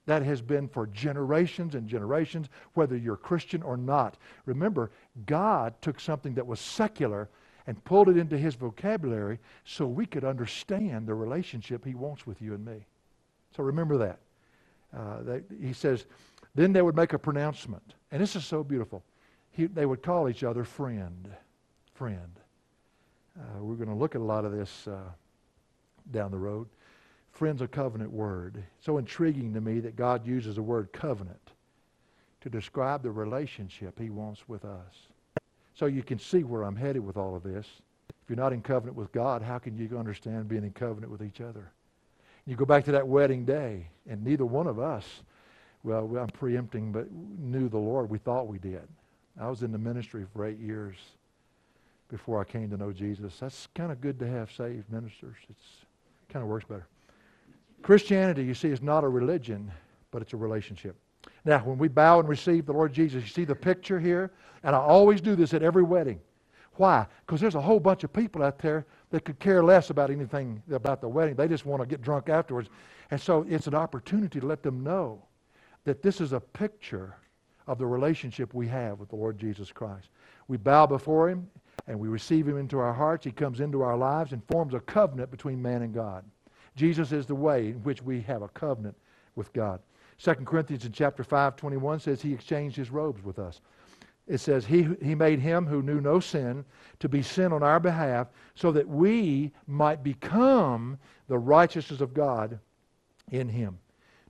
[0.07, 4.17] That has been for generations and generations, whether you're Christian or not.
[4.45, 4.91] Remember,
[5.27, 7.29] God took something that was secular
[7.71, 12.43] and pulled it into his vocabulary so we could understand the relationship he wants with
[12.43, 12.85] you and me.
[13.57, 14.19] So remember that.
[14.93, 16.05] Uh, he says,
[16.57, 17.95] then they would make a pronouncement.
[18.11, 19.05] And this is so beautiful.
[19.53, 21.29] He, they would call each other friend.
[21.95, 22.41] Friend.
[23.39, 24.99] Uh, we're going to look at a lot of this uh,
[26.11, 26.67] down the road.
[27.31, 28.65] Friend's a covenant word.
[28.81, 31.53] So intriguing to me that God uses the word covenant
[32.41, 35.10] to describe the relationship he wants with us.
[35.81, 37.67] So you can see where I'm headed with all of this.
[38.11, 41.23] If you're not in covenant with God, how can you understand being in covenant with
[41.23, 41.73] each other?
[42.45, 45.07] You go back to that wedding day, and neither one of us,
[45.83, 48.11] well, I'm preempting, but knew the Lord.
[48.11, 48.87] We thought we did.
[49.41, 50.97] I was in the ministry for eight years
[52.11, 53.39] before I came to know Jesus.
[53.39, 55.37] That's kind of good to have saved ministers.
[55.49, 55.87] It's
[56.29, 56.89] kind of works better.
[57.81, 59.73] Christianity, you see, is not a religion,
[60.11, 60.95] but it's a relationship.
[61.45, 64.31] Now, when we bow and receive the Lord Jesus, you see the picture here?
[64.63, 66.21] And I always do this at every wedding.
[66.75, 67.07] Why?
[67.27, 70.63] Because there's a whole bunch of people out there that could care less about anything
[70.71, 71.35] about the wedding.
[71.35, 72.69] They just want to get drunk afterwards.
[73.11, 75.23] And so it's an opportunity to let them know
[75.85, 77.17] that this is a picture
[77.67, 80.09] of the relationship we have with the Lord Jesus Christ.
[80.49, 81.49] We bow before Him
[81.87, 83.25] and we receive Him into our hearts.
[83.25, 86.25] He comes into our lives and forms a covenant between man and God.
[86.77, 88.97] Jesus is the way in which we have a covenant
[89.35, 89.81] with God.
[90.23, 93.61] 2 Corinthians in chapter 5, 21 says he exchanged his robes with us.
[94.27, 96.65] It says he, he made him who knew no sin
[97.01, 102.59] to be sin on our behalf so that we might become the righteousness of God
[103.31, 103.79] in him.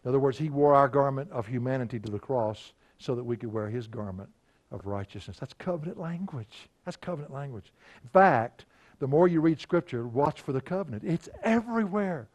[0.04, 3.36] In other words, he wore our garment of humanity to the cross so that we
[3.36, 4.30] could wear his garment
[4.70, 5.38] of righteousness.
[5.38, 6.68] That's covenant language.
[6.84, 7.72] That's covenant language.
[8.02, 8.64] In fact,
[9.00, 11.02] the more you read Scripture, watch for the covenant.
[11.04, 12.28] It's everywhere.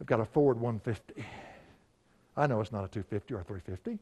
[0.00, 1.24] I've got a Ford 150.
[2.38, 3.98] I know it's not a 250 or a 350,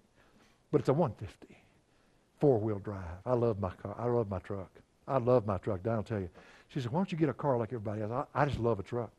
[0.70, 1.56] but it's a 150.
[2.38, 3.02] Four wheel drive.
[3.24, 3.96] I love my car.
[3.98, 4.70] I love my truck.
[5.08, 5.84] I love my truck.
[5.84, 6.28] Will tell you.
[6.68, 8.26] She said, Why don't you get a car like everybody else?
[8.34, 9.10] I, I just love a truck.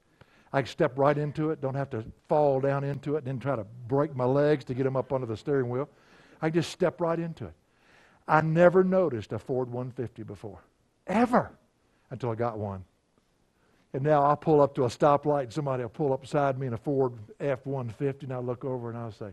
[0.53, 3.39] I can step right into it, don't have to fall down into it, and then
[3.39, 5.89] try to break my legs to get them up under the steering wheel.
[6.41, 7.53] I just step right into it.
[8.27, 10.59] I never noticed a Ford 150 before,
[11.07, 11.51] ever,
[12.11, 12.85] until I got one.
[13.97, 16.67] And now I'll pull up to a stoplight and somebody will pull up beside me
[16.67, 19.31] in a Ford F 150, and I'll look over and I'll say,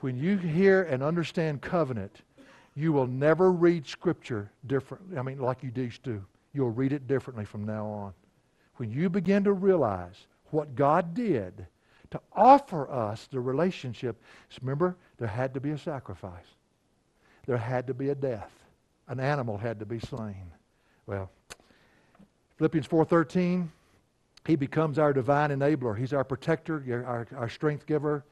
[0.00, 2.22] When you hear and understand covenant,
[2.74, 5.18] you will never read Scripture differently.
[5.18, 6.24] I mean, like you used to.
[6.54, 8.14] You'll read it differently from now on.
[8.76, 11.66] When you begin to realize what God did
[12.12, 14.22] to offer us the relationship.
[14.62, 16.46] Remember, there had to be a sacrifice.
[17.44, 18.63] There had to be a death.
[19.08, 20.50] An animal had to be slain.
[21.06, 21.30] Well,
[22.56, 23.68] Philippians 4.13,
[24.46, 25.96] he becomes our divine enabler.
[25.96, 28.24] He's our protector, our, our strength giver.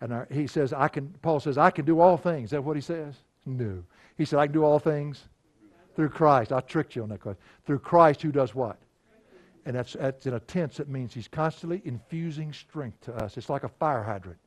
[0.00, 2.46] And our, he says, I can, Paul says, I can do all things.
[2.46, 3.14] Is that what he says?
[3.46, 3.82] No.
[4.16, 5.28] He said, I can do all things
[5.94, 6.52] through Christ.
[6.52, 7.42] I tricked you on that question.
[7.66, 8.78] Through Christ who does what?
[9.64, 13.36] And that's, that's in a tense, it means he's constantly infusing strength to us.
[13.36, 14.38] It's like a fire hydrant.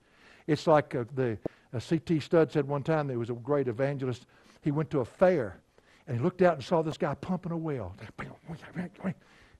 [0.47, 1.37] It's like uh, a,
[1.71, 2.19] the C.T.
[2.19, 4.25] Studd said one time, there was a great evangelist.
[4.61, 5.61] He went to a fair
[6.07, 7.95] and he looked out and saw this guy pumping a well.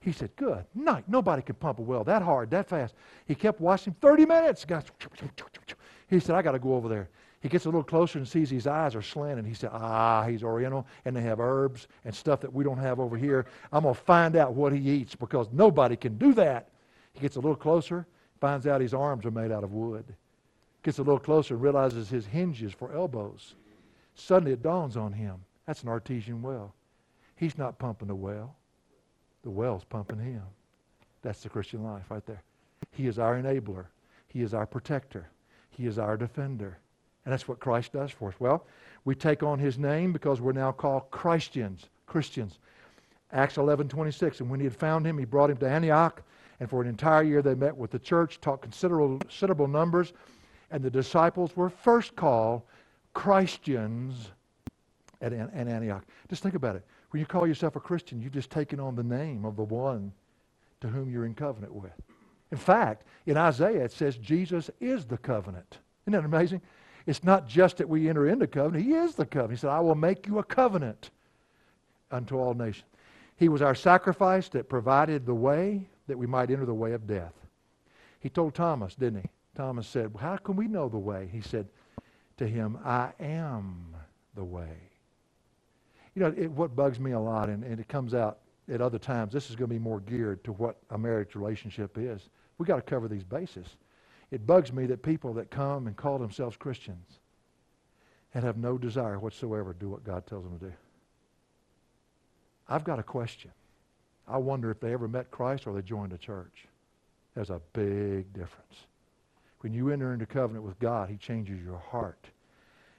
[0.00, 1.04] He said, Good night.
[1.08, 2.94] Nobody can pump a well that hard, that fast.
[3.26, 4.64] He kept watching 30 minutes.
[6.08, 7.08] He said, I got to go over there.
[7.40, 9.44] He gets a little closer and sees his eyes are slanted.
[9.44, 13.00] He said, Ah, he's Oriental, and they have herbs and stuff that we don't have
[13.00, 13.46] over here.
[13.72, 16.70] I'm going to find out what he eats because nobody can do that.
[17.12, 18.06] He gets a little closer,
[18.40, 20.04] finds out his arms are made out of wood.
[20.82, 23.56] Gets a little closer and realizes his hinges for elbows.
[24.14, 26.74] Suddenly it dawns on him that's an artesian well.
[27.36, 28.56] He's not pumping the well,
[29.42, 30.42] the well's pumping him.
[31.22, 32.42] That's the Christian life right there.
[32.92, 33.86] He is our enabler,
[34.28, 35.28] He is our protector,
[35.70, 36.78] He is our defender.
[37.24, 38.36] And that's what Christ does for us.
[38.38, 38.64] Well,
[39.04, 41.86] we take on his name because we're now called Christians.
[42.06, 42.60] Christians.
[43.32, 44.38] Acts 11 26.
[44.38, 46.22] And when he had found him, he brought him to Antioch.
[46.60, 50.12] And for an entire year they met with the church, taught considerable, considerable numbers.
[50.70, 52.62] And the disciples were first called
[53.12, 54.30] Christians
[55.20, 56.04] at, at Antioch.
[56.28, 56.84] Just think about it.
[57.10, 60.12] When you call yourself a Christian, you've just taken on the name of the one
[60.80, 61.92] to whom you're in covenant with.
[62.50, 65.78] In fact, in Isaiah it says Jesus is the covenant.
[66.04, 66.60] Isn't that amazing?
[67.06, 69.58] It's not just that we enter into covenant, He is the covenant.
[69.58, 71.10] He said, I will make you a covenant
[72.10, 72.86] unto all nations.
[73.36, 77.06] He was our sacrifice that provided the way that we might enter the way of
[77.06, 77.34] death.
[78.20, 79.28] He told Thomas, didn't he?
[79.54, 81.28] Thomas said, How can we know the way?
[81.30, 81.68] He said
[82.38, 83.94] to him, I am
[84.34, 84.85] the way.
[86.16, 88.38] You know, it, what bugs me a lot, and, and it comes out
[88.72, 91.96] at other times, this is going to be more geared to what a marriage relationship
[91.98, 92.30] is.
[92.58, 93.66] We've got to cover these bases.
[94.30, 97.20] It bugs me that people that come and call themselves Christians
[98.34, 100.72] and have no desire whatsoever to do what God tells them to do.
[102.68, 103.52] I've got a question.
[104.26, 106.66] I wonder if they ever met Christ or they joined a church.
[107.34, 108.86] There's a big difference.
[109.60, 112.26] When you enter into covenant with God, He changes your heart.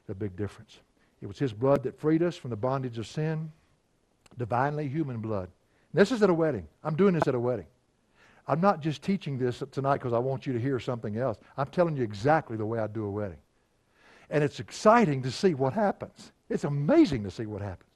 [0.10, 0.80] A big difference.
[1.22, 3.52] It was His blood that freed us from the bondage of sin,
[4.38, 5.50] divinely human blood.
[5.92, 6.68] And this is at a wedding.
[6.84, 7.68] I'm doing this at a wedding.
[8.48, 11.38] I'm not just teaching this tonight because I want you to hear something else.
[11.58, 13.40] I'm telling you exactly the way I do a wedding.
[14.30, 16.32] And it's exciting to see what happens.
[16.50, 17.90] It's amazing to see what happens.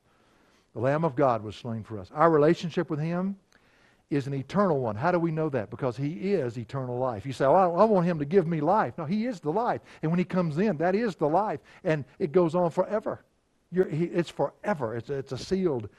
[0.74, 2.10] The Lamb of God was slain for us.
[2.14, 3.38] Our relationship with Him
[4.12, 4.96] is an eternal one.
[4.96, 5.70] How do we know that?
[5.70, 7.26] Because He is eternal life.
[7.26, 8.94] You say, oh, I want Him to give me life.
[8.98, 9.82] No, He is the life.
[10.04, 11.62] And when He comes in, that is the life.
[11.84, 13.24] And it goes on forever.
[13.74, 14.98] He, it's forever.
[14.98, 15.90] It's it's a sealed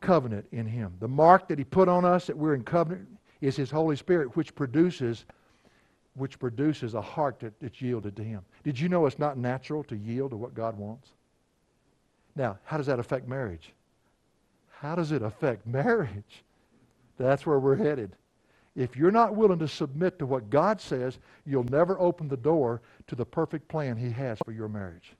[0.00, 0.94] covenant in Him.
[0.98, 3.08] The mark that He put on us that we're in covenant
[3.40, 5.24] is His Holy Spirit, which produces
[6.14, 8.42] which produces a heart that, that's yielded to Him.
[8.64, 11.10] Did you know it's not natural to yield to what God wants?
[12.34, 13.72] Now, how does that affect marriage?
[14.80, 16.42] How does it affect marriage?
[17.18, 18.16] That's where we're headed.
[18.76, 22.80] If you're not willing to submit to what God says, you'll never open the door
[23.08, 25.14] to the perfect plan He has for your marriage.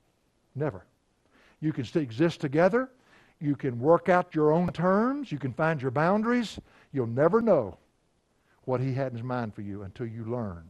[0.55, 0.85] Never.
[1.59, 2.89] You can still exist together.
[3.41, 5.31] You can work out your own terms.
[5.31, 6.57] You can find your boundaries.
[6.93, 7.77] You'll never know
[8.63, 10.69] what He had in mind for you until you learn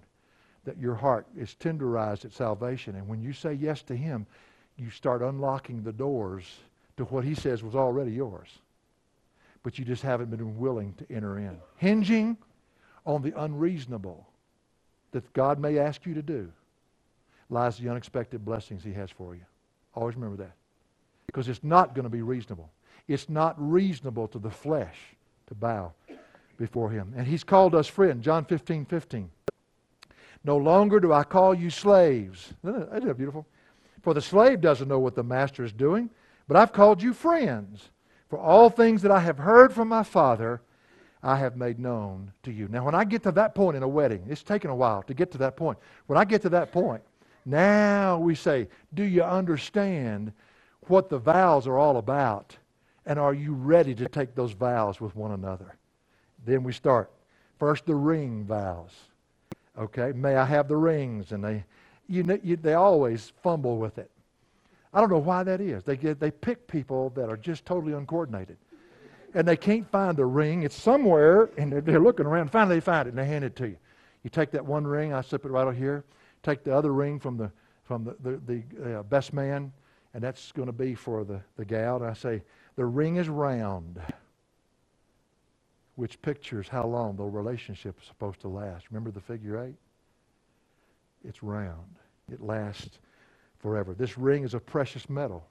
[0.66, 2.96] that your heart is tenderized at salvation.
[2.96, 4.26] And when you say yes to Him,
[4.78, 6.44] you start unlocking the doors
[6.98, 8.50] to what He says was already yours
[9.64, 11.58] but you just haven't been willing to enter in.
[11.78, 12.38] Hinging
[13.06, 14.28] on the unreasonable
[15.12, 16.52] that God may ask you to do
[17.50, 19.42] lies the unexpected blessings He has for you.
[19.96, 20.54] Always remember that.
[21.26, 22.70] Because it's not going to be reasonable.
[23.08, 24.98] It's not reasonable to the flesh
[25.48, 25.94] to bow
[26.58, 27.14] before Him.
[27.18, 28.22] And He's called us friend.
[28.22, 29.32] John 15, 15.
[30.44, 32.54] No longer do I call you slaves.
[32.64, 33.46] Isn't that beautiful?
[34.04, 36.10] For the slave doesn't know what the master is doing,
[36.48, 37.90] but I've called you friends.
[38.30, 40.62] For all things that I have heard from my Father,
[41.22, 42.68] I have made known to you.
[42.68, 45.14] Now, when I get to that point in a wedding, it's taken a while to
[45.14, 45.80] get to that point.
[46.08, 47.02] When I get to that point,
[47.46, 50.32] now we say, Do you understand
[50.88, 52.56] what the vows are all about?
[53.06, 55.76] And are you ready to take those vows with one another?
[56.46, 57.12] Then we start.
[57.58, 58.92] First, the ring vows.
[59.78, 61.32] Okay, may I have the rings?
[61.32, 61.66] And they,
[62.08, 64.12] you, you, they always fumble with it.
[64.94, 65.84] I don't know why that is.
[65.84, 68.58] They, get, they pick people that are just totally uncoordinated.
[69.36, 70.64] And they can't find a ring.
[70.64, 72.50] It's somewhere, and they're, they're looking around.
[72.52, 73.78] Finally, they find it, and they hand it to you.
[74.24, 76.04] You take that one ring, I slip it right over here.
[76.42, 77.52] Take the other ring from the,
[77.84, 79.72] from the, the, the uh, best man,
[80.14, 81.98] and that's going to be for the, the gal.
[81.98, 82.42] And I say,
[82.76, 84.02] the ring is round,
[85.96, 88.86] which pictures how long the relationship is supposed to last.
[88.90, 89.76] Remember the figure eight?
[91.24, 91.98] It's round.
[92.32, 93.00] It lasts
[93.60, 93.94] forever.
[93.94, 95.46] This ring is a precious metal.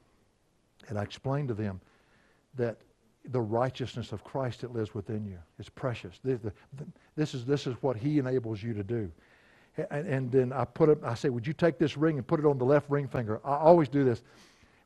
[0.89, 1.81] And I explained to them
[2.55, 2.79] that
[3.31, 6.19] the righteousness of Christ that lives within you is precious.
[6.25, 9.11] This is, this is what he enables you to do.
[9.91, 12.41] And, and then I put it, I say, would you take this ring and put
[12.41, 13.41] it on the left ring finger?
[13.45, 14.23] I always do this.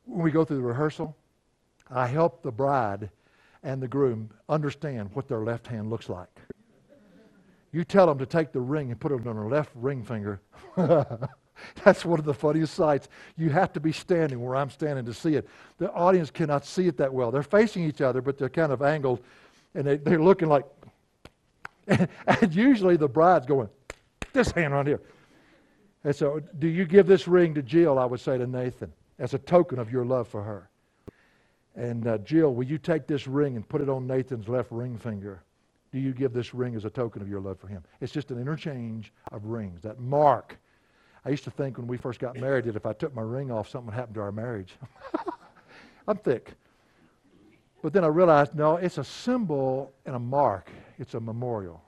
[0.05, 1.15] When we go through the rehearsal,
[1.89, 3.09] I help the bride
[3.63, 6.29] and the groom understand what their left hand looks like.
[7.71, 10.41] You tell them to take the ring and put it on their left ring finger.
[11.83, 13.09] That's one of the funniest sights.
[13.37, 15.47] You have to be standing where I'm standing to see it.
[15.77, 17.31] The audience cannot see it that well.
[17.31, 19.21] They're facing each other, but they're kind of angled,
[19.75, 20.65] and they, they're looking like.
[21.87, 23.69] And, and usually the bride's going,
[24.33, 25.01] this hand right here.
[26.03, 27.97] And so, do you give this ring to Jill?
[27.97, 30.69] I would say to Nathan, as a token of your love for her.
[31.75, 34.97] And uh, Jill, will you take this ring and put it on Nathan's left ring
[34.97, 35.43] finger?
[35.91, 37.83] Do you give this ring as a token of your love for him?
[38.01, 40.57] It's just an interchange of rings, that mark
[41.25, 43.51] I used to think when we first got married that if I took my ring
[43.51, 44.73] off, something would happen to our marriage.
[46.07, 46.51] I'm thick.
[47.81, 50.69] But then I realized, no, it's a symbol and a mark.
[50.99, 51.81] It's a memorial.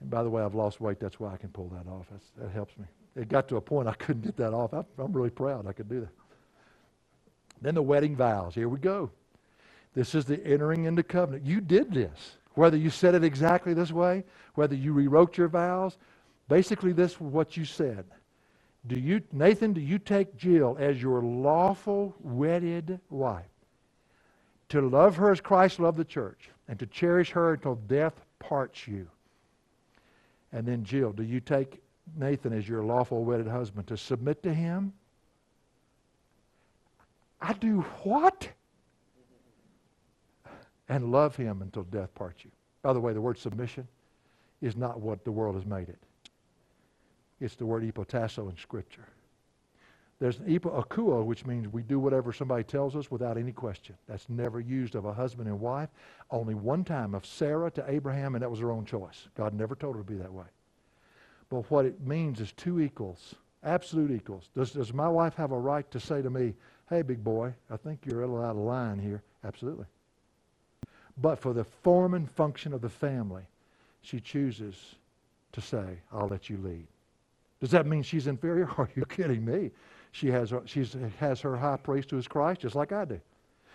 [0.00, 1.00] And by the way, I've lost weight.
[1.00, 2.06] That's why I can pull that off.
[2.10, 2.84] That's, that helps me.
[3.16, 4.72] It got to a point I couldn't get that off.
[4.72, 6.08] I'm, I'm really proud I could do that.
[7.62, 8.54] Then the wedding vows.
[8.54, 9.10] Here we go.
[9.94, 11.46] This is the entering into covenant.
[11.46, 12.36] You did this.
[12.54, 14.24] Whether you said it exactly this way,
[14.54, 15.96] whether you rewrote your vows,
[16.48, 18.04] Basically, this is what you said.
[18.86, 23.46] Do you, Nathan, do you take Jill as your lawful wedded wife?
[24.70, 28.86] To love her as Christ loved the church, and to cherish her until death parts
[28.86, 29.08] you.
[30.52, 31.82] And then, Jill, do you take
[32.16, 34.92] Nathan as your lawful wedded husband to submit to him?
[37.40, 38.48] I do what?
[40.88, 42.50] And love him until death parts you.
[42.82, 43.88] By the way, the word submission
[44.60, 45.98] is not what the world has made it.
[47.40, 49.06] It's the word hypotasso in Scripture.
[50.20, 53.96] There's an which means we do whatever somebody tells us without any question.
[54.08, 55.90] That's never used of a husband and wife.
[56.30, 59.28] Only one time of Sarah to Abraham, and that was her own choice.
[59.36, 60.46] God never told her to be that way.
[61.50, 64.48] But what it means is two equals, absolute equals.
[64.56, 66.54] Does, does my wife have a right to say to me,
[66.88, 69.22] hey, big boy, I think you're a little out of line here?
[69.44, 69.86] Absolutely.
[71.18, 73.42] But for the form and function of the family,
[74.00, 74.94] she chooses
[75.52, 76.86] to say, I'll let you lead.
[77.64, 78.68] Does that mean she's inferior?
[78.76, 79.70] Are you kidding me?
[80.12, 83.18] She has, she's, has her high priest who is Christ, just like I do.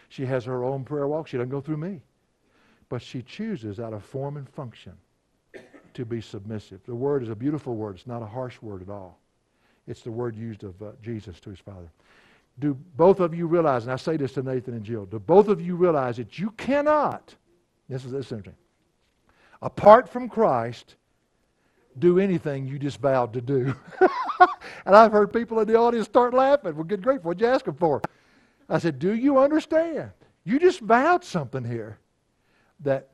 [0.10, 1.28] She has her own prayer walk.
[1.28, 2.00] She doesn't go through me.
[2.88, 4.94] But she chooses out of form and function
[5.96, 6.82] to be submissive.
[6.86, 7.96] The word is a beautiful word.
[7.96, 9.18] It's not a harsh word at all.
[9.88, 11.90] It's the word used of uh, Jesus to his Father.
[12.60, 15.48] Do both of you realize, and I say this to Nathan and Jill, do both
[15.48, 17.34] of you realize that you cannot,
[17.90, 18.64] this is, this is interesting,
[19.64, 20.94] apart from Christ,
[21.98, 23.74] do anything you just vowed to do.
[24.86, 26.76] and I've heard people in the audience start laughing.
[26.76, 28.02] Well, good grief, what'd you ask them for?
[28.70, 30.12] I said, Do you understand?
[30.44, 31.98] You just vowed something here
[32.82, 33.10] that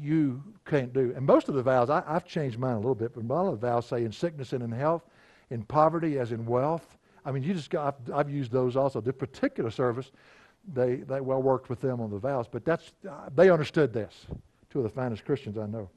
[0.00, 1.12] you can't do.
[1.16, 3.46] And most of the vows, I, have changed mine a little bit, but a lot
[3.46, 5.04] of the vows say in sickness and in health,
[5.50, 6.98] in poverty as in wealth.
[7.24, 9.00] I mean, you just got, I've, I've used those also.
[9.00, 10.10] The particular service,
[10.74, 12.92] they, they well worked with them on the vows, but that's,
[13.34, 14.26] they understood this.
[14.70, 15.88] Two of the finest Christians I know.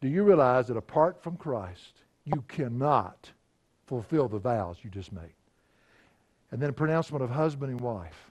[0.00, 1.92] Do you realize that apart from Christ,
[2.24, 3.30] you cannot
[3.86, 5.34] fulfill the vows you just made?
[6.50, 8.30] And then a pronouncement of husband and wife.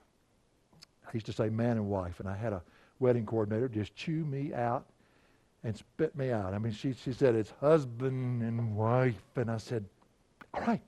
[1.06, 2.62] I used to say man and wife, and I had a
[2.98, 4.86] wedding coordinator just chew me out
[5.64, 6.54] and spit me out.
[6.54, 9.20] I mean, she, she said, it's husband and wife.
[9.36, 9.84] And I said,
[10.54, 10.80] all right.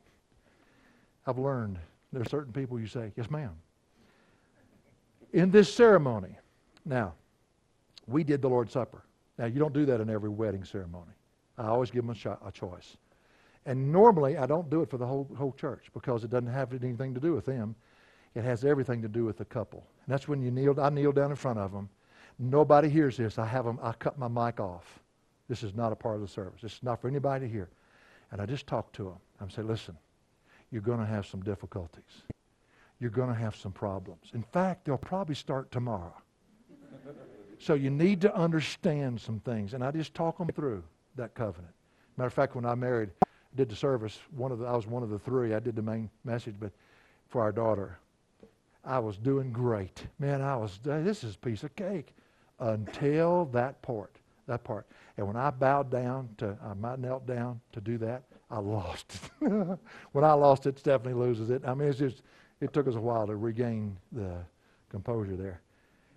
[1.27, 1.79] I've learned
[2.13, 3.53] there are certain people you say, yes, ma'am.
[5.33, 6.37] In this ceremony,
[6.85, 7.15] now,
[8.07, 9.03] we did the Lord's Supper.
[9.39, 11.13] Now, you don't do that in every wedding ceremony.
[11.59, 12.97] I always give them a, a choice.
[13.65, 16.73] And normally, I don't do it for the whole, whole church because it doesn't have
[16.73, 17.75] anything to do with them.
[18.35, 19.85] It has everything to do with the couple.
[20.05, 21.89] And that's when you kneel, I kneel down in front of them.
[22.39, 23.39] Nobody hears this.
[23.39, 25.01] I have them, I cut my mic off.
[25.49, 26.63] This is not a part of the service.
[26.63, 27.69] This is not for anybody to hear.
[28.31, 29.19] And I just talk to them.
[29.41, 29.97] I say, listen,
[30.71, 32.23] you're going to have some difficulties.
[32.99, 34.31] You're going to have some problems.
[34.33, 36.15] In fact, they'll probably start tomorrow.
[37.63, 39.73] So you need to understand some things.
[39.73, 40.83] And I just talk them through
[41.15, 41.73] that covenant.
[42.17, 43.11] Matter of fact, when I married,
[43.55, 45.55] did the service, one of the, I was one of the three.
[45.55, 46.73] I did the main message, but
[47.29, 47.99] for our daughter,
[48.85, 50.05] I was doing great.
[50.19, 52.15] Man, I was, this is a piece of cake
[52.59, 54.17] until that part,
[54.49, 54.85] that part.
[55.17, 59.49] And when I bowed down to, I knelt down to do that, I lost it.
[60.11, 61.63] when I lost it, Stephanie loses it.
[61.65, 62.23] I mean, it's just,
[62.61, 64.39] it took us a while to regain the
[64.89, 65.61] composure there.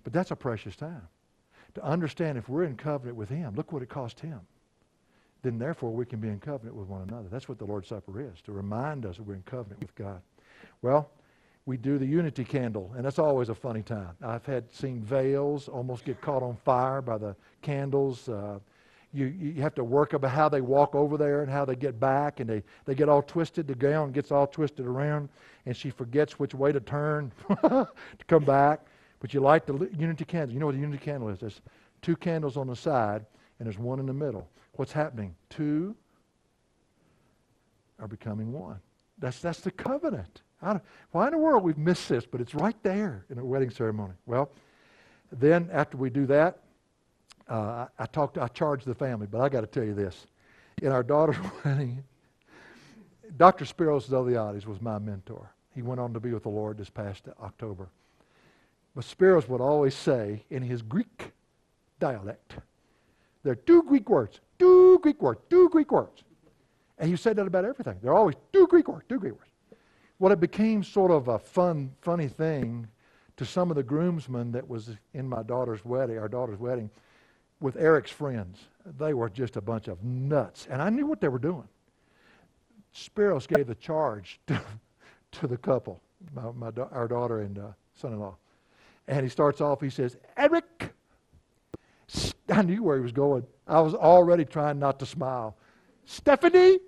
[0.04, 1.08] But that's a precious time
[1.76, 4.40] to understand if we're in covenant with Him, look what it cost Him.
[5.44, 7.28] Then, therefore, we can be in covenant with one another.
[7.30, 10.22] That's what the Lord's Supper is, to remind us that we're in covenant with God.
[10.82, 11.12] Well,
[11.68, 14.12] we do the unity candle, and that's always a funny time.
[14.24, 18.30] I've had seen veils almost get caught on fire by the candles.
[18.30, 18.60] Uh,
[19.14, 22.00] you, you have to work about how they walk over there and how they get
[22.00, 23.68] back, and they, they get all twisted.
[23.68, 25.30] The gown gets all twisted around,
[25.66, 27.88] and she forgets which way to turn to
[28.28, 28.86] come back.
[29.26, 30.54] But you light the unity candle.
[30.54, 31.40] You know what the unity candle is?
[31.40, 31.60] There's
[32.04, 33.26] two candles on the side,
[33.58, 34.48] and there's one in the middle.
[34.74, 35.34] What's happening?
[35.50, 35.96] Two
[38.00, 38.78] are becoming one.
[39.18, 40.44] That's, that's the covenant.
[41.10, 42.28] why in the world we've missed this?
[42.28, 44.14] But it's right there in a wedding ceremony.
[44.28, 44.52] Well,
[45.32, 46.60] then after we do that,
[47.50, 48.38] uh, I, I talked.
[48.38, 50.28] I charged the family, but I got to tell you this:
[50.84, 52.04] in our daughter's wedding,
[53.38, 53.66] Dr.
[53.66, 55.52] Spiros Zodhiates was my mentor.
[55.74, 57.90] He went on to be with the Lord this past October.
[58.96, 61.34] But Spiros would always say in his Greek
[62.00, 62.56] dialect,
[63.44, 66.24] there are two Greek words, two Greek words, two Greek words.
[66.98, 67.98] And he said that about everything.
[68.02, 69.52] There are always two Greek words, two Greek words.
[70.18, 72.88] Well, it became sort of a fun, funny thing
[73.36, 76.90] to some of the groomsmen that was in my daughter's wedding, our daughter's wedding,
[77.60, 78.60] with Eric's friends.
[78.98, 80.68] They were just a bunch of nuts.
[80.70, 81.68] And I knew what they were doing.
[82.96, 84.62] Spiros gave the charge to,
[85.34, 86.02] to the couple,
[86.34, 88.38] my, my, our daughter and uh, son-in-law.
[89.08, 90.94] And he starts off, he says, Eric.
[92.50, 93.46] I knew where he was going.
[93.68, 95.58] I was already trying not to smile.
[96.06, 96.80] Stephanie,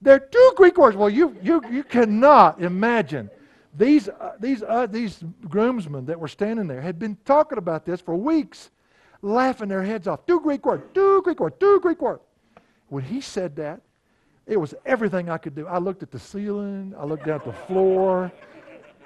[0.00, 0.96] there are two Greek words.
[0.96, 3.30] Well, you, you, you cannot imagine.
[3.76, 8.00] These, uh, these, uh, these groomsmen that were standing there had been talking about this
[8.00, 8.70] for weeks,
[9.22, 10.26] laughing their heads off.
[10.26, 12.22] Two Greek words, two Greek words, two Greek words.
[12.88, 13.80] When he said that,
[14.46, 15.66] it was everything I could do.
[15.66, 18.30] I looked at the ceiling, I looked down at the floor.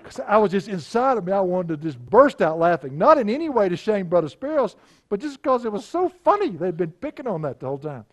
[0.08, 2.96] Because I was just inside of me, I wanted to just burst out laughing.
[2.96, 4.74] Not in any way to shame Brother Spiros,
[5.10, 6.48] but just because it was so funny.
[6.48, 8.06] They'd been picking on that the whole time.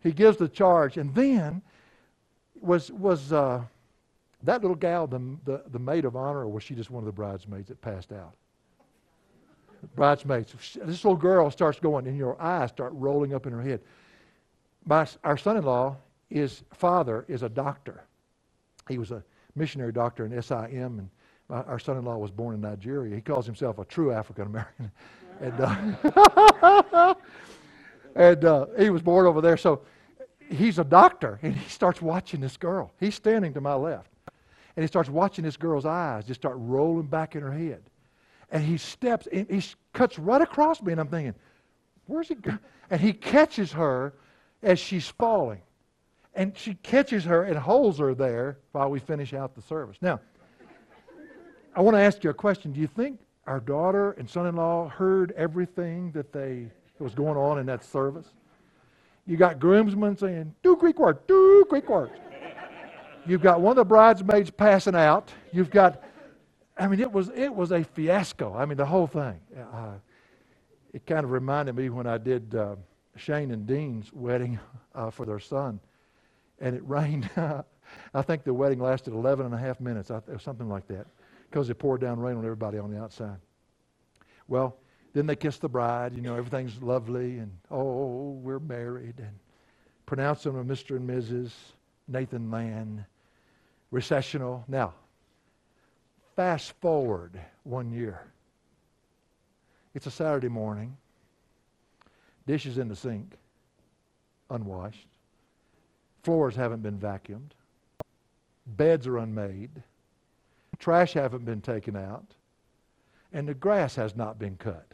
[0.00, 0.98] he gives the charge.
[0.98, 1.62] And then
[2.60, 3.62] was, was uh,
[4.42, 7.06] that little gal the, the, the maid of honor, or was she just one of
[7.06, 8.34] the bridesmaids that passed out?
[9.96, 10.52] Bridesmaids.
[10.84, 13.80] This little girl starts going, and your eyes start rolling up in her head.
[14.84, 15.96] My, our son in law,
[16.28, 18.04] his father is a doctor.
[18.86, 19.24] He was a
[19.54, 21.08] missionary doctor in SIM, and
[21.52, 23.14] my, our son in law was born in Nigeria.
[23.14, 24.90] He calls himself a true African American.
[25.40, 27.14] and uh,
[28.14, 29.58] and uh, he was born over there.
[29.58, 29.82] So
[30.48, 32.90] he's a doctor, and he starts watching this girl.
[32.98, 34.08] He's standing to my left.
[34.74, 37.82] And he starts watching this girl's eyes just start rolling back in her head.
[38.50, 41.34] And he steps, and he cuts right across me, and I'm thinking,
[42.06, 42.58] where's he going?
[42.90, 44.14] And he catches her
[44.62, 45.60] as she's falling.
[46.34, 49.98] And she catches her and holds her there while we finish out the service.
[50.00, 50.20] Now,
[51.74, 52.72] I want to ask you a question.
[52.72, 56.68] Do you think our daughter and son in law heard everything that they
[56.98, 58.26] that was going on in that service?
[59.26, 62.10] You got groomsmen saying, do Greek work, do Greek work.
[63.24, 65.32] You've got one of the bridesmaids passing out.
[65.52, 66.02] You've got,
[66.76, 68.54] I mean, it was, it was a fiasco.
[68.56, 69.38] I mean, the whole thing.
[69.56, 69.92] Uh,
[70.92, 72.74] it kind of reminded me when I did uh,
[73.16, 74.58] Shane and Dean's wedding
[74.94, 75.78] uh, for their son,
[76.60, 77.30] and it rained.
[78.14, 81.06] I think the wedding lasted 11 and a half minutes, or something like that,
[81.52, 83.36] because it poured down rain on everybody on the outside.
[84.48, 84.78] Well,
[85.12, 86.14] then they kiss the bride.
[86.16, 89.38] You know, everything's lovely, and oh, we're married, and
[90.06, 90.96] pronounce them a Mr.
[90.96, 91.52] and Mrs.
[92.08, 93.04] Nathan Land,
[93.90, 94.64] recessional.
[94.66, 94.94] Now,
[96.36, 98.22] fast forward one year.
[99.94, 100.96] It's a Saturday morning.
[102.46, 103.34] Dishes in the sink,
[104.48, 105.06] unwashed.
[106.22, 107.50] Floors haven't been vacuumed.
[108.66, 109.82] Beds are unmade.
[110.82, 112.26] Trash haven't been taken out.
[113.32, 114.84] And the grass has not been cut.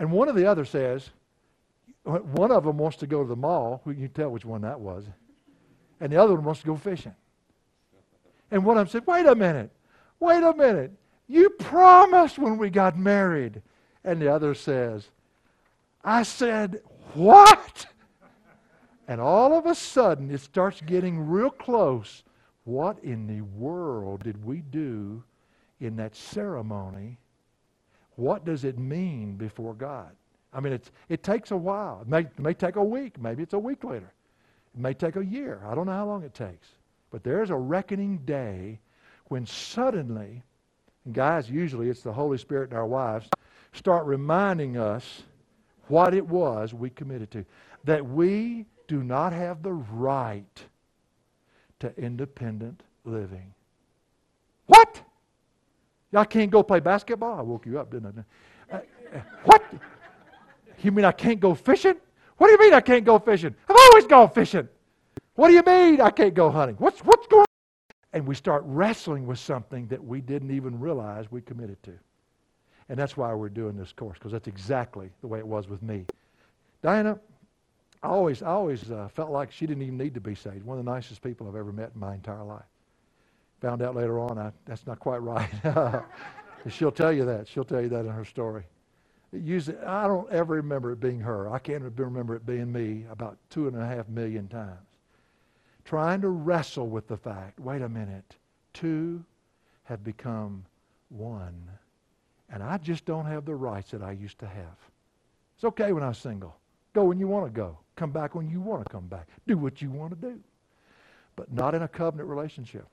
[0.00, 1.10] And one of the other says,
[2.02, 3.82] one of them wants to go to the mall.
[3.86, 5.04] You can tell which one that was.
[6.00, 7.14] And the other one wants to go fishing.
[8.50, 9.70] And one of them said, Wait a minute.
[10.18, 10.90] Wait a minute.
[11.28, 13.62] You promised when we got married.
[14.02, 15.08] And the other says,
[16.02, 16.80] I said,
[17.14, 17.86] What?
[19.06, 22.24] And all of a sudden, it starts getting real close.
[22.66, 25.22] What in the world did we do
[25.78, 27.16] in that ceremony?
[28.16, 30.10] What does it mean before God?
[30.52, 32.00] I mean, it's, it takes a while.
[32.02, 33.20] It may, it may take a week.
[33.20, 34.12] Maybe it's a week later.
[34.74, 35.62] It may take a year.
[35.64, 36.66] I don't know how long it takes.
[37.12, 38.80] But there's a reckoning day
[39.28, 40.42] when suddenly,
[41.12, 43.28] guys, usually it's the Holy Spirit and our wives,
[43.74, 45.22] start reminding us
[45.86, 47.44] what it was we committed to.
[47.84, 50.64] That we do not have the right
[51.80, 53.52] to independent living.
[54.66, 55.02] What?
[56.14, 57.38] I can't go play basketball?
[57.38, 58.24] I woke you up, didn't
[58.70, 58.76] I?
[58.76, 58.80] Uh,
[59.44, 59.62] what?
[60.82, 61.96] You mean I can't go fishing?
[62.38, 63.54] What do you mean I can't go fishing?
[63.68, 64.68] I've always gone fishing.
[65.34, 66.76] What do you mean I can't go hunting?
[66.76, 67.94] What's, what's going on?
[68.12, 71.92] And we start wrestling with something that we didn't even realize we committed to.
[72.88, 75.82] And that's why we're doing this course, because that's exactly the way it was with
[75.82, 76.06] me.
[76.82, 77.18] Diana,
[78.06, 80.62] I always, I always uh, felt like she didn't even need to be saved.
[80.62, 82.64] One of the nicest people I've ever met in my entire life.
[83.62, 85.50] Found out later on I, that's not quite right.
[86.68, 87.48] she'll tell you that.
[87.48, 88.62] She'll tell you that in her story.
[89.32, 91.52] Usually, I don't ever remember it being her.
[91.52, 94.86] I can't remember it being me about two and a half million times.
[95.84, 98.36] Trying to wrestle with the fact wait a minute,
[98.72, 99.24] two
[99.82, 100.64] have become
[101.08, 101.60] one.
[102.50, 104.78] And I just don't have the rights that I used to have.
[105.56, 106.54] It's okay when I'm single.
[106.92, 107.78] Go when you want to go.
[107.96, 109.26] Come back when you want to come back.
[109.46, 110.38] Do what you want to do.
[111.34, 112.86] But not in a covenant relationship.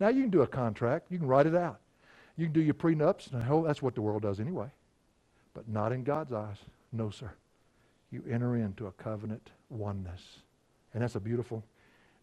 [0.00, 1.06] Now you can do a contract.
[1.10, 1.80] You can write it out.
[2.36, 3.32] You can do your prenups.
[3.32, 4.70] And that's what the world does anyway
[5.54, 6.56] but not in God's eyes.
[6.92, 7.30] No, sir.
[8.10, 10.20] You enter into a covenant oneness.
[10.92, 11.64] And that's a beautiful,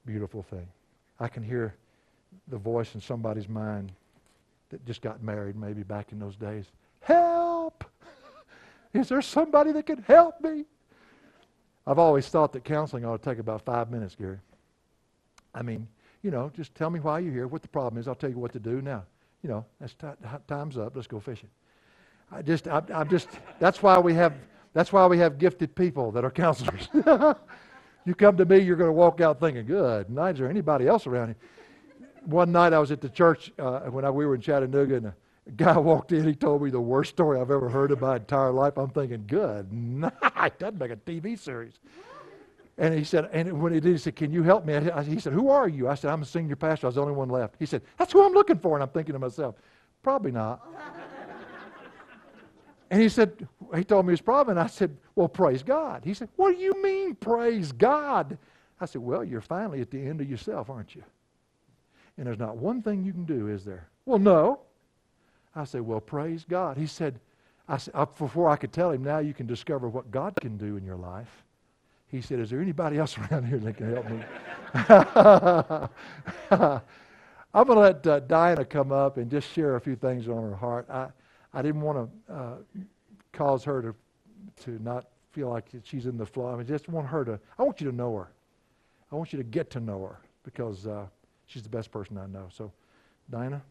[0.06, 0.68] beautiful thing.
[1.20, 1.76] I can hear
[2.48, 3.92] the voice in somebody's mind
[4.70, 6.66] that just got married maybe back in those days.
[7.02, 7.84] Help!
[8.94, 10.66] Is there somebody that can help me?
[11.88, 14.40] I've always thought that counseling ought to take about five minutes, Gary.
[15.54, 15.88] I mean,
[16.22, 18.08] you know, just tell me why you're here, what the problem is.
[18.08, 19.04] I'll tell you what to do now.
[19.42, 20.08] You know, that's t-
[20.48, 20.96] time's up.
[20.96, 21.50] Let's go fishing.
[22.32, 24.34] I just, I, I'm just, that's why we have,
[24.74, 26.90] that's why we have gifted people that are counselors.
[28.06, 30.88] you come to me, you're going to walk out thinking, good, night, is there anybody
[30.88, 31.38] else around here?
[32.26, 35.06] One night I was at the church uh, when I, we were in Chattanooga, and
[35.08, 35.16] a
[35.56, 36.26] guy walked in.
[36.26, 38.78] He told me the worst story I've ever heard in my entire life.
[38.78, 41.80] I'm thinking, good night, that'd make a TV series.
[42.78, 44.74] And he said, and when he did, he said, Can you help me?
[44.76, 45.90] I, he said, Who are you?
[45.90, 46.88] I said, I'm a senior pastor.
[46.88, 47.56] I was the only one left.
[47.60, 48.76] He said, That's who I'm looking for.
[48.76, 49.56] And I'm thinking to myself,
[50.02, 50.66] Probably not.
[52.92, 54.58] And he said, he told me his problem.
[54.58, 56.04] And I said, Well, praise God.
[56.04, 58.38] He said, What do you mean, praise God?
[58.82, 61.04] I said, Well, you're finally at the end of yourself, aren't you?
[62.18, 63.88] And there's not one thing you can do, is there?
[64.06, 64.62] Well, no.
[65.56, 66.78] I said, Well, praise God.
[66.78, 67.20] He said,
[67.68, 70.78] I said, before I could tell him, now you can discover what God can do
[70.78, 71.44] in your life.
[72.08, 74.24] He said, Is there anybody else around here that can help me?
[77.54, 80.44] I'm going to let uh, Diana come up and just share a few things on
[80.44, 80.88] her heart.
[80.90, 81.08] I,
[81.54, 82.56] I didn't want to uh,
[83.34, 83.96] cause her to,
[84.64, 86.60] to not feel like she's in the flow.
[86.60, 88.30] I just want her to, I want you to know her.
[89.12, 91.08] I want you to get to know her because uh,
[91.48, 92.48] she's the best person I know.
[92.52, 92.72] So,
[93.32, 93.62] Diana,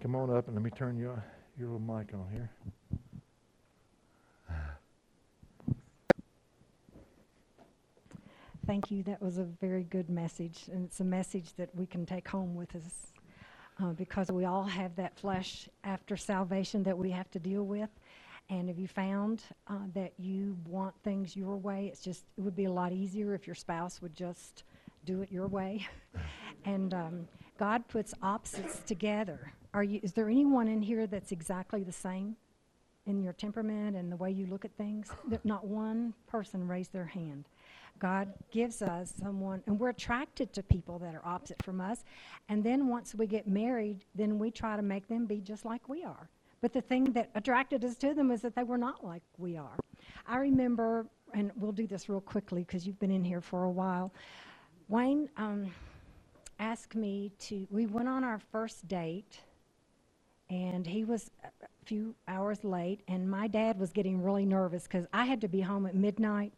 [0.00, 1.24] come on up and let me turn your,
[1.58, 2.50] your little mic on here.
[8.66, 9.02] Thank you.
[9.04, 12.54] That was a very good message, and it's a message that we can take home
[12.54, 13.12] with us
[13.82, 17.88] uh, because we all have that flesh after salvation that we have to deal with.
[18.50, 22.56] And if you found uh, that you want things your way, it's just it would
[22.56, 24.64] be a lot easier if your spouse would just
[25.06, 25.86] do it your way.
[26.66, 27.28] and um,
[27.58, 29.52] God puts opposites together.
[29.74, 30.00] Are you?
[30.02, 32.36] Is there anyone in here that's exactly the same
[33.06, 35.10] in your temperament and the way you look at things?
[35.44, 37.44] Not one person raised their hand.
[37.98, 42.04] God gives us someone, and we're attracted to people that are opposite from us.
[42.48, 45.88] And then once we get married, then we try to make them be just like
[45.88, 46.28] we are.
[46.60, 49.56] But the thing that attracted us to them is that they were not like we
[49.56, 49.78] are.
[50.26, 53.70] I remember, and we'll do this real quickly because you've been in here for a
[53.70, 54.12] while.
[54.88, 55.70] Wayne um,
[56.58, 59.40] asked me to, we went on our first date,
[60.50, 65.06] and he was a few hours late, and my dad was getting really nervous because
[65.12, 66.52] I had to be home at midnight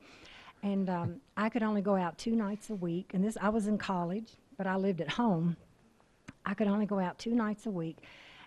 [0.63, 3.13] and um, I could only go out two nights a week.
[3.15, 5.57] And this, I was in college, but I lived at home.
[6.45, 7.99] I could only go out two nights a week,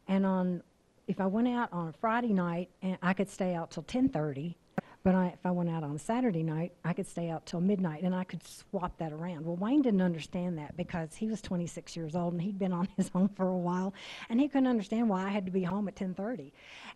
[0.08, 0.64] and on
[1.08, 4.56] if I went out on a Friday night, and I could stay out till 10:30.
[5.04, 7.60] But I, if I went out on a Saturday night, I could stay out till
[7.60, 9.46] midnight, and I could swap that around.
[9.46, 12.88] Well, Wayne didn't understand that because he was 26 years old and he'd been on
[12.98, 13.94] his own for a while,
[14.30, 16.52] and he couldn't understand why I had to be home at 10:30.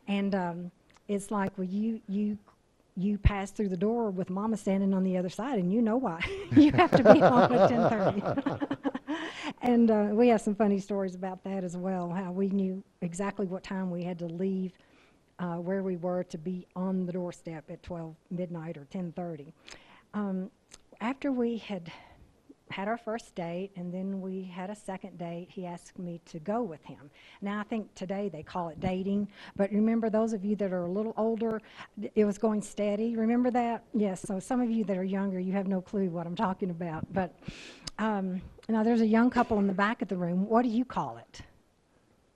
[0.08, 0.72] And um,
[1.10, 2.38] it's like, well, you you
[2.96, 5.98] you pass through the door with mama standing on the other side and you know
[5.98, 6.20] why
[6.56, 8.78] you have to be home at 10.30
[9.62, 13.46] and uh, we have some funny stories about that as well how we knew exactly
[13.46, 14.72] what time we had to leave
[15.40, 19.52] uh, where we were to be on the doorstep at 12 midnight or 10.30
[20.14, 20.50] um,
[21.00, 21.92] after we had
[22.70, 25.48] had our first date, and then we had a second date.
[25.50, 27.10] He asked me to go with him.
[27.42, 30.84] Now, I think today they call it dating, but remember, those of you that are
[30.84, 31.62] a little older,
[32.16, 33.16] it was going steady.
[33.16, 33.84] Remember that?
[33.94, 36.70] Yes, so some of you that are younger, you have no clue what I'm talking
[36.70, 37.06] about.
[37.14, 37.36] But
[38.00, 40.48] um, now there's a young couple in the back of the room.
[40.48, 41.42] What do you call it?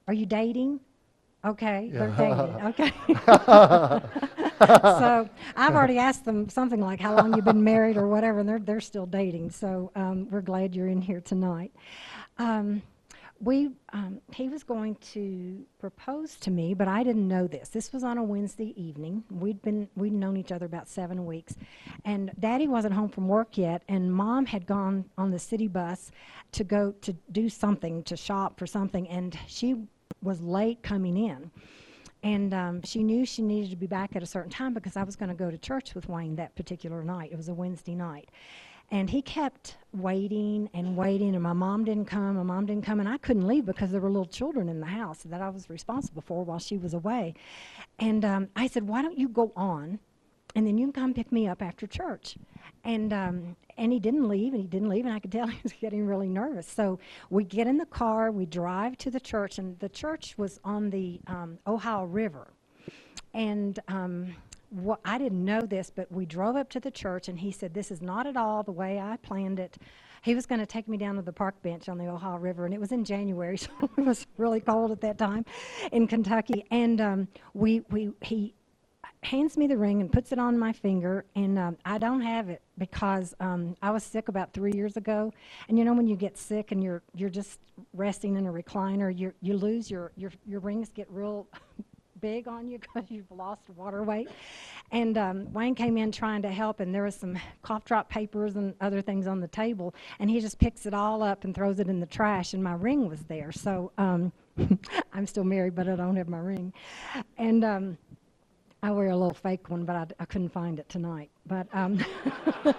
[0.08, 0.80] Are you dating?
[1.44, 2.56] Okay, they're dating.
[2.66, 2.92] Okay.
[4.68, 8.50] so I've already asked them something like how long you've been married or whatever, and
[8.50, 9.52] they're they're still dating.
[9.52, 11.72] So um, we're glad you're in here tonight.
[12.38, 12.84] Um,
[13.40, 17.70] we um, he was going to propose to me, but I didn't know this.
[17.70, 19.24] This was on a Wednesday evening.
[19.32, 21.56] We'd been we'd known each other about seven weeks,
[22.06, 26.12] and Daddy wasn't home from work yet, and Mom had gone on the city bus
[26.52, 29.76] to go to do something to shop for something, and she
[30.22, 31.52] was late coming in.
[32.24, 35.04] And um, she knew she needed to be back at a certain time because I
[35.04, 37.32] was going to go to church with Wayne that particular night.
[37.32, 38.30] It was a Wednesday night.
[38.92, 43.00] And he kept waiting and waiting, and my mom didn't come, my mom didn't come,
[43.00, 45.70] and I couldn't leave because there were little children in the house that I was
[45.70, 47.34] responsible for while she was away.
[48.00, 50.00] And um, I said, Why don't you go on,
[50.56, 52.38] and then you can come pick me up after church?
[52.84, 55.60] And um, and he didn't leave, and he didn't leave, and I could tell he
[55.64, 56.68] was getting really nervous.
[56.68, 57.00] So
[57.30, 60.90] we get in the car, we drive to the church, and the church was on
[60.90, 62.48] the um, Ohio River.
[63.34, 64.36] And um,
[64.70, 67.74] what, I didn't know this, but we drove up to the church, and he said,
[67.74, 69.78] This is not at all the way I planned it.
[70.24, 72.66] He was going to take me down to the park bench on the Ohio River,
[72.66, 75.46] and it was in January, so it was really cold at that time
[75.92, 76.66] in Kentucky.
[76.72, 78.54] And um, we, we, he
[79.24, 82.50] hands me the ring and puts it on my finger, and um, I don't have
[82.50, 85.32] it because um, I was sick about three years ago.
[85.70, 87.60] And you know when you get sick and you're you're just
[87.94, 91.48] resting in a recliner, you you lose your your your rings get real
[92.22, 94.30] big on you because you've lost water weight.
[94.92, 98.56] And um, Wayne came in trying to help, and there was some cough drop papers
[98.56, 101.80] and other things on the table, and he just picks it all up and throws
[101.80, 103.52] it in the trash, and my ring was there.
[103.52, 104.32] So um,
[105.14, 106.74] I'm still married, but I don't have my ring.
[107.38, 107.98] And um,
[108.84, 111.30] I wear a little fake one, but I, I couldn't find it tonight.
[111.46, 112.04] But um,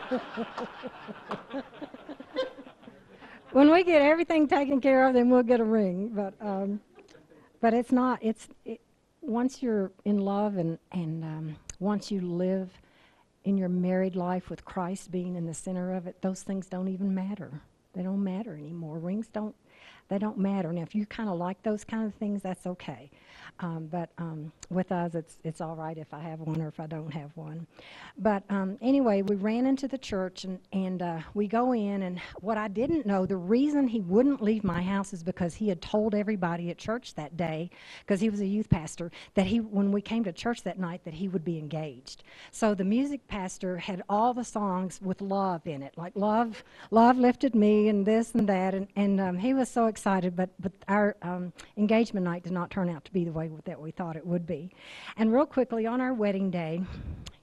[3.52, 6.10] when we get everything taken care of, then we'll get a ring.
[6.12, 6.80] But um,
[7.60, 8.18] but it's not.
[8.20, 8.80] It's it,
[9.20, 12.70] once you're in love and and um, once you live
[13.44, 16.88] in your married life with Christ being in the center of it, those things don't
[16.88, 17.60] even matter.
[17.92, 18.98] They don't matter anymore.
[18.98, 19.54] Rings don't
[20.08, 20.72] they don't matter.
[20.72, 23.10] Now, if you kind of like those kind of things, that's okay.
[23.62, 26.80] Um, but um, with us, it's it's all right if I have one or if
[26.80, 27.64] I don't have one.
[28.18, 32.20] But um, anyway, we ran into the church and and uh, we go in, and
[32.40, 35.80] what I didn't know, the reason he wouldn't leave my house is because he had
[35.80, 39.92] told everybody at church that day, because he was a youth pastor, that he when
[39.92, 42.24] we came to church that night that he would be engaged.
[42.50, 47.16] So the music pastor had all the songs with love in it, like love, love
[47.16, 50.34] lifted me, and this and that, and and um, he was so excited.
[50.34, 53.80] But but our um, engagement night did not turn out to be the way that
[53.80, 54.70] we thought it would be.
[55.16, 56.82] And real quickly, on our wedding day,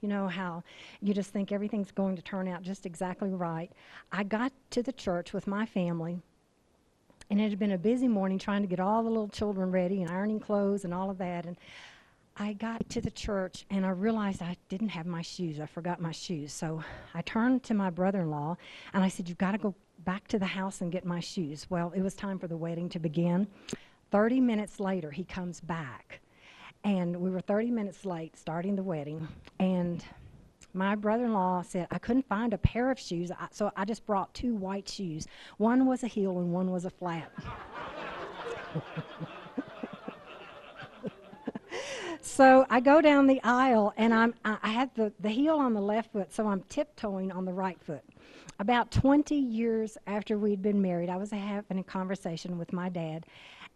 [0.02, 0.64] you know how
[1.02, 3.72] you just think everything's going to turn out just exactly right.
[4.12, 6.20] I got to the church with my family,
[7.30, 10.02] and it had been a busy morning trying to get all the little children ready
[10.02, 11.46] and ironing clothes and all of that.
[11.46, 11.58] And
[12.42, 15.60] I got to the church and I realized I didn't have my shoes.
[15.60, 16.54] I forgot my shoes.
[16.54, 16.82] So
[17.14, 18.56] I turned to my brother in law
[18.94, 21.68] and I said, You've got to go back to the house and get my shoes.
[21.70, 23.48] Well, it was time for the wedding to begin.
[24.12, 26.22] 30 minutes later, he comes back.
[26.84, 29.28] And we were 30 minutes late starting the wedding.
[29.60, 30.04] And
[30.74, 34.06] my brother in law said, I couldn't find a pair of shoes, so I just
[34.06, 35.28] brought two white shoes.
[35.58, 37.32] One was a heel and one was a flat.
[42.22, 45.82] so I go down the aisle and I'm, I had the, the heel on the
[45.82, 48.04] left foot, so I'm tiptoeing on the right foot.
[48.60, 53.26] About 20 years after we'd been married, I was having a conversation with my dad,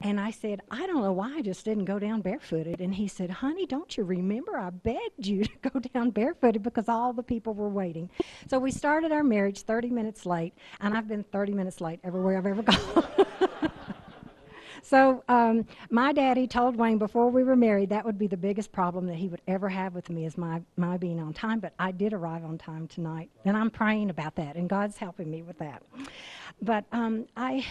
[0.02, 2.82] and I said, I don't know why I just didn't go down barefooted.
[2.82, 4.58] And he said, Honey, don't you remember?
[4.58, 8.10] I begged you to go down barefooted because all the people were waiting.
[8.50, 12.38] So we started our marriage 30 minutes late, and I've been 30 minutes late everywhere
[12.38, 13.06] I've ever gone.
[14.82, 18.74] so um, my daddy told Wayne before we were married that would be the biggest
[18.74, 21.62] problem that he would ever have with me is my, my being on time.
[21.62, 25.32] But I did arrive on time tonight, and I'm praying about that, and God's helping
[25.32, 25.82] me with that.
[26.62, 27.66] But um, I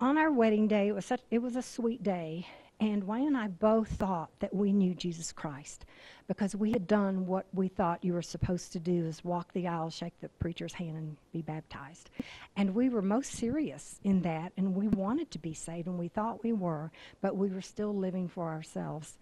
[0.00, 2.46] on our wedding day, it was such it was a sweet day,
[2.80, 5.86] and Wayne and I both thought that we knew Jesus Christ
[6.28, 9.66] because we had done what we thought you were supposed to do is walk the
[9.66, 12.10] aisle, shake the preacher's hand, and be baptized.
[12.56, 16.08] And we were most serious in that, and we wanted to be saved, and we
[16.08, 16.90] thought we were,
[17.22, 19.16] but we were still living for ourselves.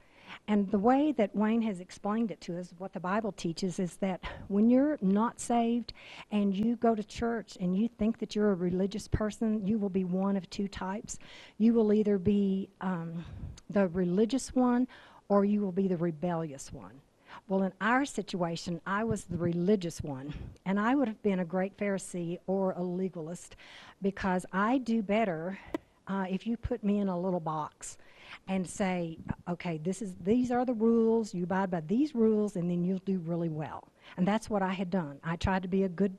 [0.49, 3.97] And the way that Wayne has explained it to us, what the Bible teaches, is
[3.97, 5.93] that when you're not saved
[6.31, 9.89] and you go to church and you think that you're a religious person, you will
[9.89, 11.19] be one of two types.
[11.59, 13.25] You will either be um,
[13.71, 14.87] the religious one
[15.29, 17.01] or you will be the rebellious one.
[17.49, 20.33] Well, in our situation, I was the religious one,
[20.65, 23.57] and I would have been a great Pharisee or a legalist
[24.01, 25.59] because I do better
[26.07, 27.99] uh, if you put me in a little box
[28.47, 29.19] and say,
[29.49, 31.35] okay, this is these are the rules.
[31.35, 33.89] You abide by these rules, and then you'll do really well.
[34.17, 35.19] And that's what I had done.
[35.25, 36.17] I tried to be a good,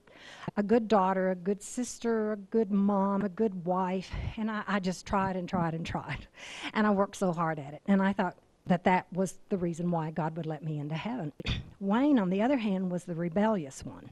[0.57, 4.79] a good daughter, a good sister, a good mom, a good wife, and I, I
[4.79, 6.27] just tried and tried and tried,
[6.73, 7.81] and I worked so hard at it.
[7.85, 8.35] And I thought
[8.67, 11.31] that that was the reason why God would let me into heaven.
[11.79, 14.09] Wayne, on the other hand, was the rebellious one.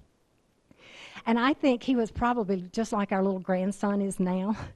[1.25, 4.57] And I think he was probably just like our little grandson is now.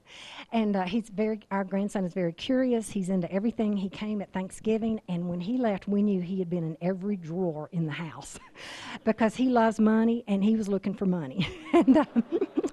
[0.50, 2.88] And uh, he's very, our grandson is very curious.
[2.88, 3.76] He's into everything.
[3.76, 7.16] He came at Thanksgiving, and when he left, we knew he had been in every
[7.16, 8.38] drawer in the house
[9.04, 11.46] because he loves money and he was looking for money.
[11.74, 12.24] and um,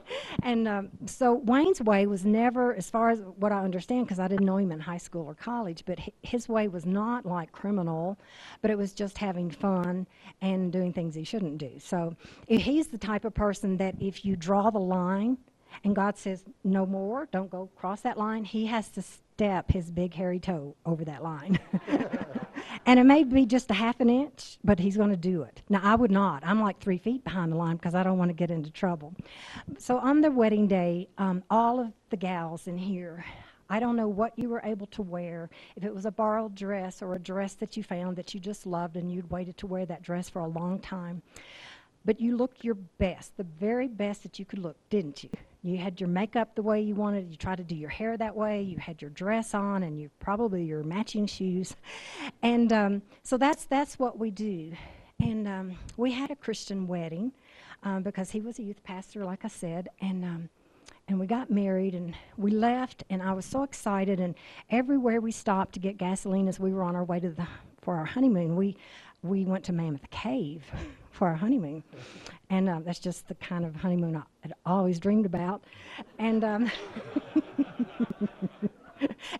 [0.43, 4.27] and um, so Wayne's way was never, as far as what I understand, because I
[4.27, 8.17] didn't know him in high school or college, but his way was not like criminal,
[8.61, 10.07] but it was just having fun
[10.41, 11.71] and doing things he shouldn't do.
[11.79, 12.15] So
[12.47, 15.37] he's the type of person that if you draw the line
[15.83, 19.91] and God says, no more, don't go cross that line, he has to step his
[19.91, 21.59] big hairy toe over that line.
[22.85, 25.61] and it may be just a half an inch, but he's going to do it.
[25.69, 26.43] Now, I would not.
[26.45, 29.13] I'm like three feet behind the line because I don't want to get into trouble.
[29.77, 33.25] So on the wedding day, um, all of the gals in here,
[33.69, 35.49] I don't know what you were able to wear.
[35.75, 38.65] If it was a borrowed dress or a dress that you found that you just
[38.65, 41.21] loved and you'd waited to wear that dress for a long time.
[42.05, 45.31] But you looked your best, the very best that you could look, didn't you?
[45.65, 47.31] You had your makeup the way you wanted.
[47.31, 48.61] You tried to do your hair that way.
[48.61, 51.75] You had your dress on, and you probably your matching shoes,
[52.43, 54.73] and um, so that's that's what we do.
[55.19, 57.31] And um, we had a Christian wedding
[57.81, 60.49] um, because he was a youth pastor, like I said, and um,
[61.07, 64.35] and we got married and we left and I was so excited and
[64.69, 67.47] everywhere we stopped to get gasoline as we were on our way to the
[67.81, 68.75] for our honeymoon we
[69.21, 70.63] we went to Mammoth Cave
[71.15, 71.83] for our honeymoon.
[72.49, 75.63] And um, that's just the kind of honeymoon I had always dreamed about.
[76.19, 76.71] And, um,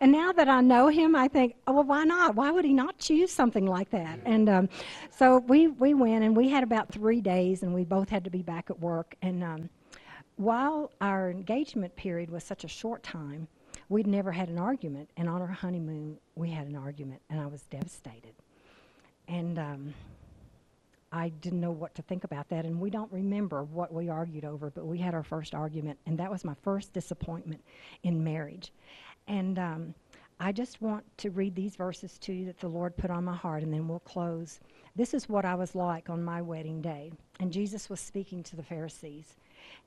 [0.01, 2.35] And now that I know him, I think, oh, well, why not?
[2.35, 4.19] Why would he not choose something like that?
[4.25, 4.69] And um,
[5.09, 8.29] so we, we went, and we had about three days, and we both had to
[8.29, 9.15] be back at work.
[9.21, 9.69] And um,
[10.35, 13.47] while our engagement period was such a short time,
[13.89, 15.09] we'd never had an argument.
[15.17, 18.33] And on our honeymoon, we had an argument, and I was devastated.
[19.27, 19.93] And um,
[21.15, 22.65] I didn't know what to think about that.
[22.65, 26.17] And we don't remember what we argued over, but we had our first argument, and
[26.19, 27.63] that was my first disappointment
[28.03, 28.73] in marriage.
[29.29, 29.95] And um,
[30.41, 33.35] I just want to read these verses to you that the Lord put on my
[33.35, 34.59] heart, and then we'll close.
[34.97, 37.13] This is what I was like on my wedding day.
[37.39, 39.37] And Jesus was speaking to the Pharisees.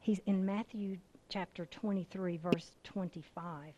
[0.01, 0.97] He's in Matthew
[1.29, 3.75] chapter 23, verse 25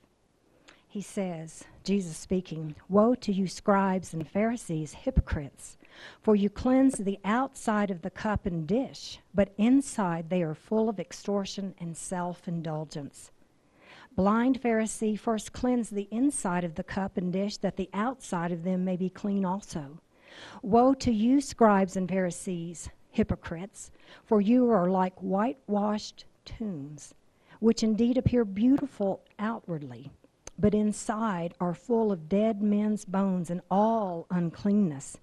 [0.91, 5.79] he says, Jesus speaking, Woe to you, scribes and Pharisees, hypocrites!
[6.21, 10.89] For you cleanse the outside of the cup and dish, but inside they are full
[10.89, 13.31] of extortion and self indulgence.
[14.17, 18.65] Blind Pharisee, first cleanse the inside of the cup and dish, that the outside of
[18.65, 20.01] them may be clean also.
[20.61, 23.93] Woe to you, scribes and Pharisees, hypocrites!
[24.25, 27.15] For you are like whitewashed tombs,
[27.61, 30.11] which indeed appear beautiful outwardly
[30.61, 35.17] but inside are full of dead men's bones and all uncleanness.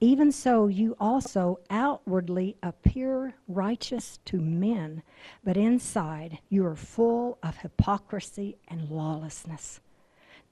[0.00, 5.02] Even so, you also outwardly appear righteous to men,
[5.44, 9.80] but inside you are full of hypocrisy and lawlessness.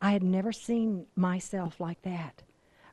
[0.02, 2.42] I had never seen myself like that,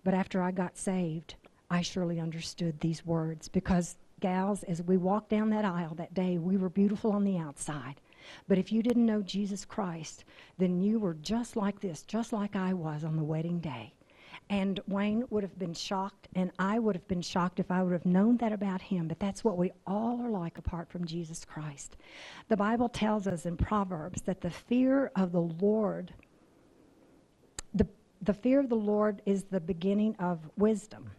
[0.06, 1.36] but after I got saved,
[1.70, 6.38] I surely understood these words because, gals, as we walked down that aisle that day,
[6.38, 7.96] we were beautiful on the outside
[8.48, 10.26] but if you didn't know Jesus Christ,
[10.58, 13.94] then you were just like this, just like I was on the wedding day.
[14.50, 17.94] And Wayne would have been shocked, and I would have been shocked if I would
[17.94, 19.08] have known that about him.
[19.08, 21.96] But that's what we all are like apart from Jesus Christ.
[22.50, 26.14] The Bible tells us in Proverbs that the fear of the Lord,
[27.74, 27.88] the,
[28.22, 31.12] the fear of the Lord is the beginning of wisdom.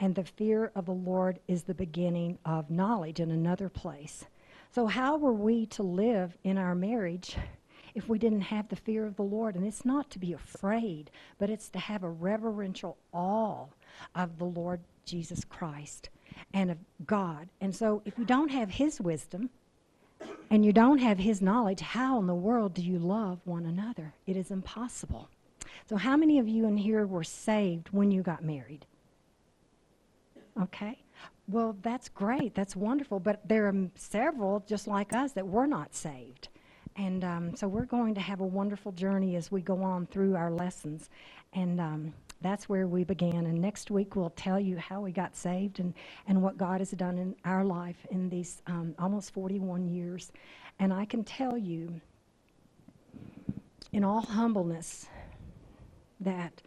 [0.00, 4.26] And the fear of the Lord is the beginning of knowledge in another place.
[4.70, 7.36] So, how were we to live in our marriage
[7.94, 9.54] if we didn't have the fear of the Lord?
[9.54, 13.66] And it's not to be afraid, but it's to have a reverential awe
[14.14, 16.10] of the Lord Jesus Christ
[16.52, 17.48] and of God.
[17.60, 19.50] And so, if you don't have His wisdom,
[20.50, 24.14] and you don't have his knowledge, how in the world do you love one another?
[24.26, 25.28] It is impossible.
[25.88, 28.86] So, how many of you in here were saved when you got married?
[30.60, 30.98] Okay.
[31.48, 32.54] Well, that's great.
[32.54, 33.20] That's wonderful.
[33.20, 36.48] But there are several just like us that were not saved.
[36.96, 40.34] And um, so we're going to have a wonderful journey as we go on through
[40.34, 41.10] our lessons.
[41.52, 43.46] And um, that's where we began.
[43.46, 45.94] And next week we'll tell you how we got saved and,
[46.26, 50.32] and what God has done in our life in these um, almost 41 years.
[50.78, 52.00] And I can tell you,
[53.92, 55.06] in all humbleness,
[56.20, 56.62] that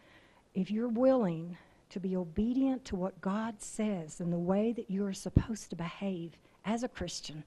[0.54, 1.56] if you're willing
[1.90, 5.76] to be obedient to what God says and the way that you are supposed to
[5.76, 7.44] behave as a Christian,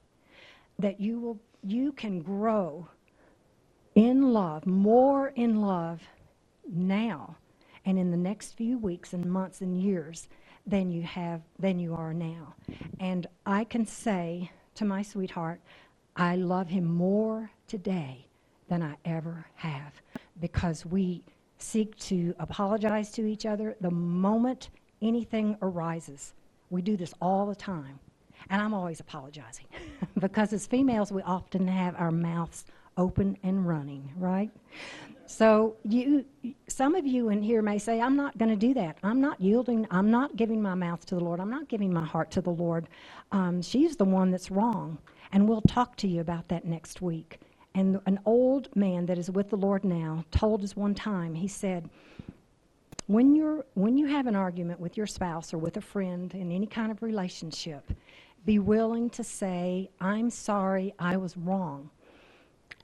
[0.78, 2.88] that you will you can grow
[3.94, 6.02] in love, more in love
[6.68, 7.36] now
[7.86, 10.28] and in the next few weeks and months and years
[10.66, 12.54] than you have than you are now.
[13.00, 15.60] And I can say to my sweetheart,
[16.16, 18.26] I love him more today
[18.68, 20.00] than I ever have
[20.40, 21.22] because we
[21.58, 24.70] seek to apologize to each other the moment
[25.02, 26.34] anything arises.
[26.70, 27.98] We do this all the time.
[28.50, 29.66] And I'm always apologizing
[30.18, 32.64] because as females, we often have our mouths
[32.96, 34.50] open and running, right?
[35.26, 36.24] So you,
[36.68, 38.98] some of you in here may say, "I'm not going to do that.
[39.02, 39.86] I'm not yielding.
[39.90, 41.40] I'm not giving my mouth to the Lord.
[41.40, 42.88] I'm not giving my heart to the Lord.
[43.32, 44.98] Um, she's the one that's wrong."
[45.32, 47.40] And we'll talk to you about that next week.
[47.74, 51.48] And an old man that is with the Lord now told us one time, he
[51.48, 51.90] said,
[53.06, 56.52] when, you're, when you have an argument with your spouse or with a friend in
[56.52, 57.92] any kind of relationship,
[58.46, 61.90] be willing to say, I'm sorry, I was wrong.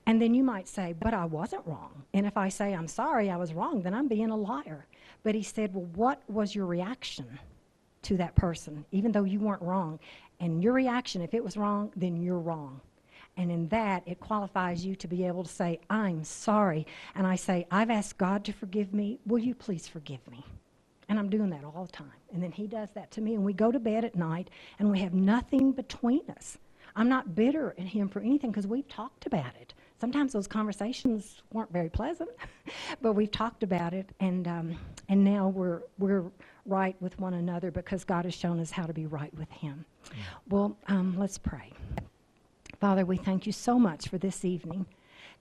[0.05, 2.03] And then you might say, but I wasn't wrong.
[2.13, 4.85] And if I say, I'm sorry, I was wrong, then I'm being a liar.
[5.23, 7.39] But he said, well, what was your reaction
[8.03, 9.99] to that person, even though you weren't wrong?
[10.39, 12.81] And your reaction, if it was wrong, then you're wrong.
[13.37, 16.85] And in that, it qualifies you to be able to say, I'm sorry.
[17.15, 19.19] And I say, I've asked God to forgive me.
[19.25, 20.45] Will you please forgive me?
[21.09, 22.11] And I'm doing that all the time.
[22.33, 23.35] And then He does that to me.
[23.35, 26.57] And we go to bed at night and we have nothing between us.
[26.95, 29.73] I'm not bitter at Him for anything because we've talked about it.
[29.99, 32.29] Sometimes those conversations weren't very pleasant,
[33.01, 34.09] but we've talked about it.
[34.19, 34.77] And, um,
[35.09, 36.25] and now we're, we're
[36.65, 39.85] right with one another because God has shown us how to be right with Him.
[40.49, 41.71] Well, um, let's pray.
[42.81, 44.87] Father, we thank you so much for this evening.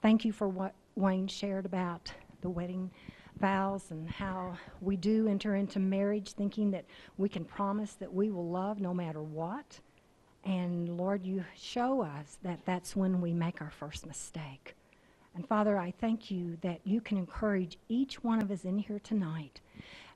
[0.02, 2.12] Thank you for what Wayne shared about
[2.42, 2.90] the wedding
[3.40, 6.84] vows and how we do enter into marriage thinking that
[7.16, 9.80] we can promise that we will love no matter what.
[10.44, 14.76] And Lord, you show us that that's when we make our first mistake.
[15.34, 18.98] And Father, I thank you that you can encourage each one of us in here
[18.98, 19.62] tonight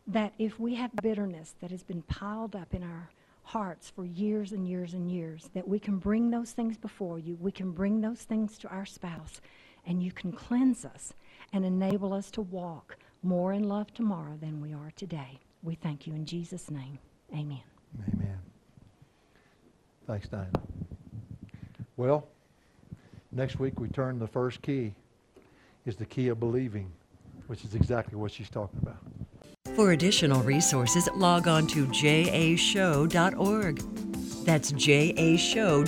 [0.07, 3.09] that if we have bitterness that has been piled up in our
[3.45, 7.37] hearts for years and years and years, that we can bring those things before you.
[7.41, 9.41] We can bring those things to our spouse,
[9.87, 11.13] and you can cleanse us
[11.53, 15.39] and enable us to walk more in love tomorrow than we are today.
[15.63, 16.99] We thank you in Jesus' name.
[17.33, 17.63] Amen.
[18.13, 18.39] Amen.
[20.07, 20.51] Thanks, Diana.
[21.97, 22.27] Well,
[23.33, 24.95] next week we turn the first key
[25.87, 26.91] is the key of believing,
[27.47, 29.03] which is exactly what she's talking about.
[29.73, 33.79] For additional resources, log on to jashow.org.
[34.45, 35.85] That's jashow.org.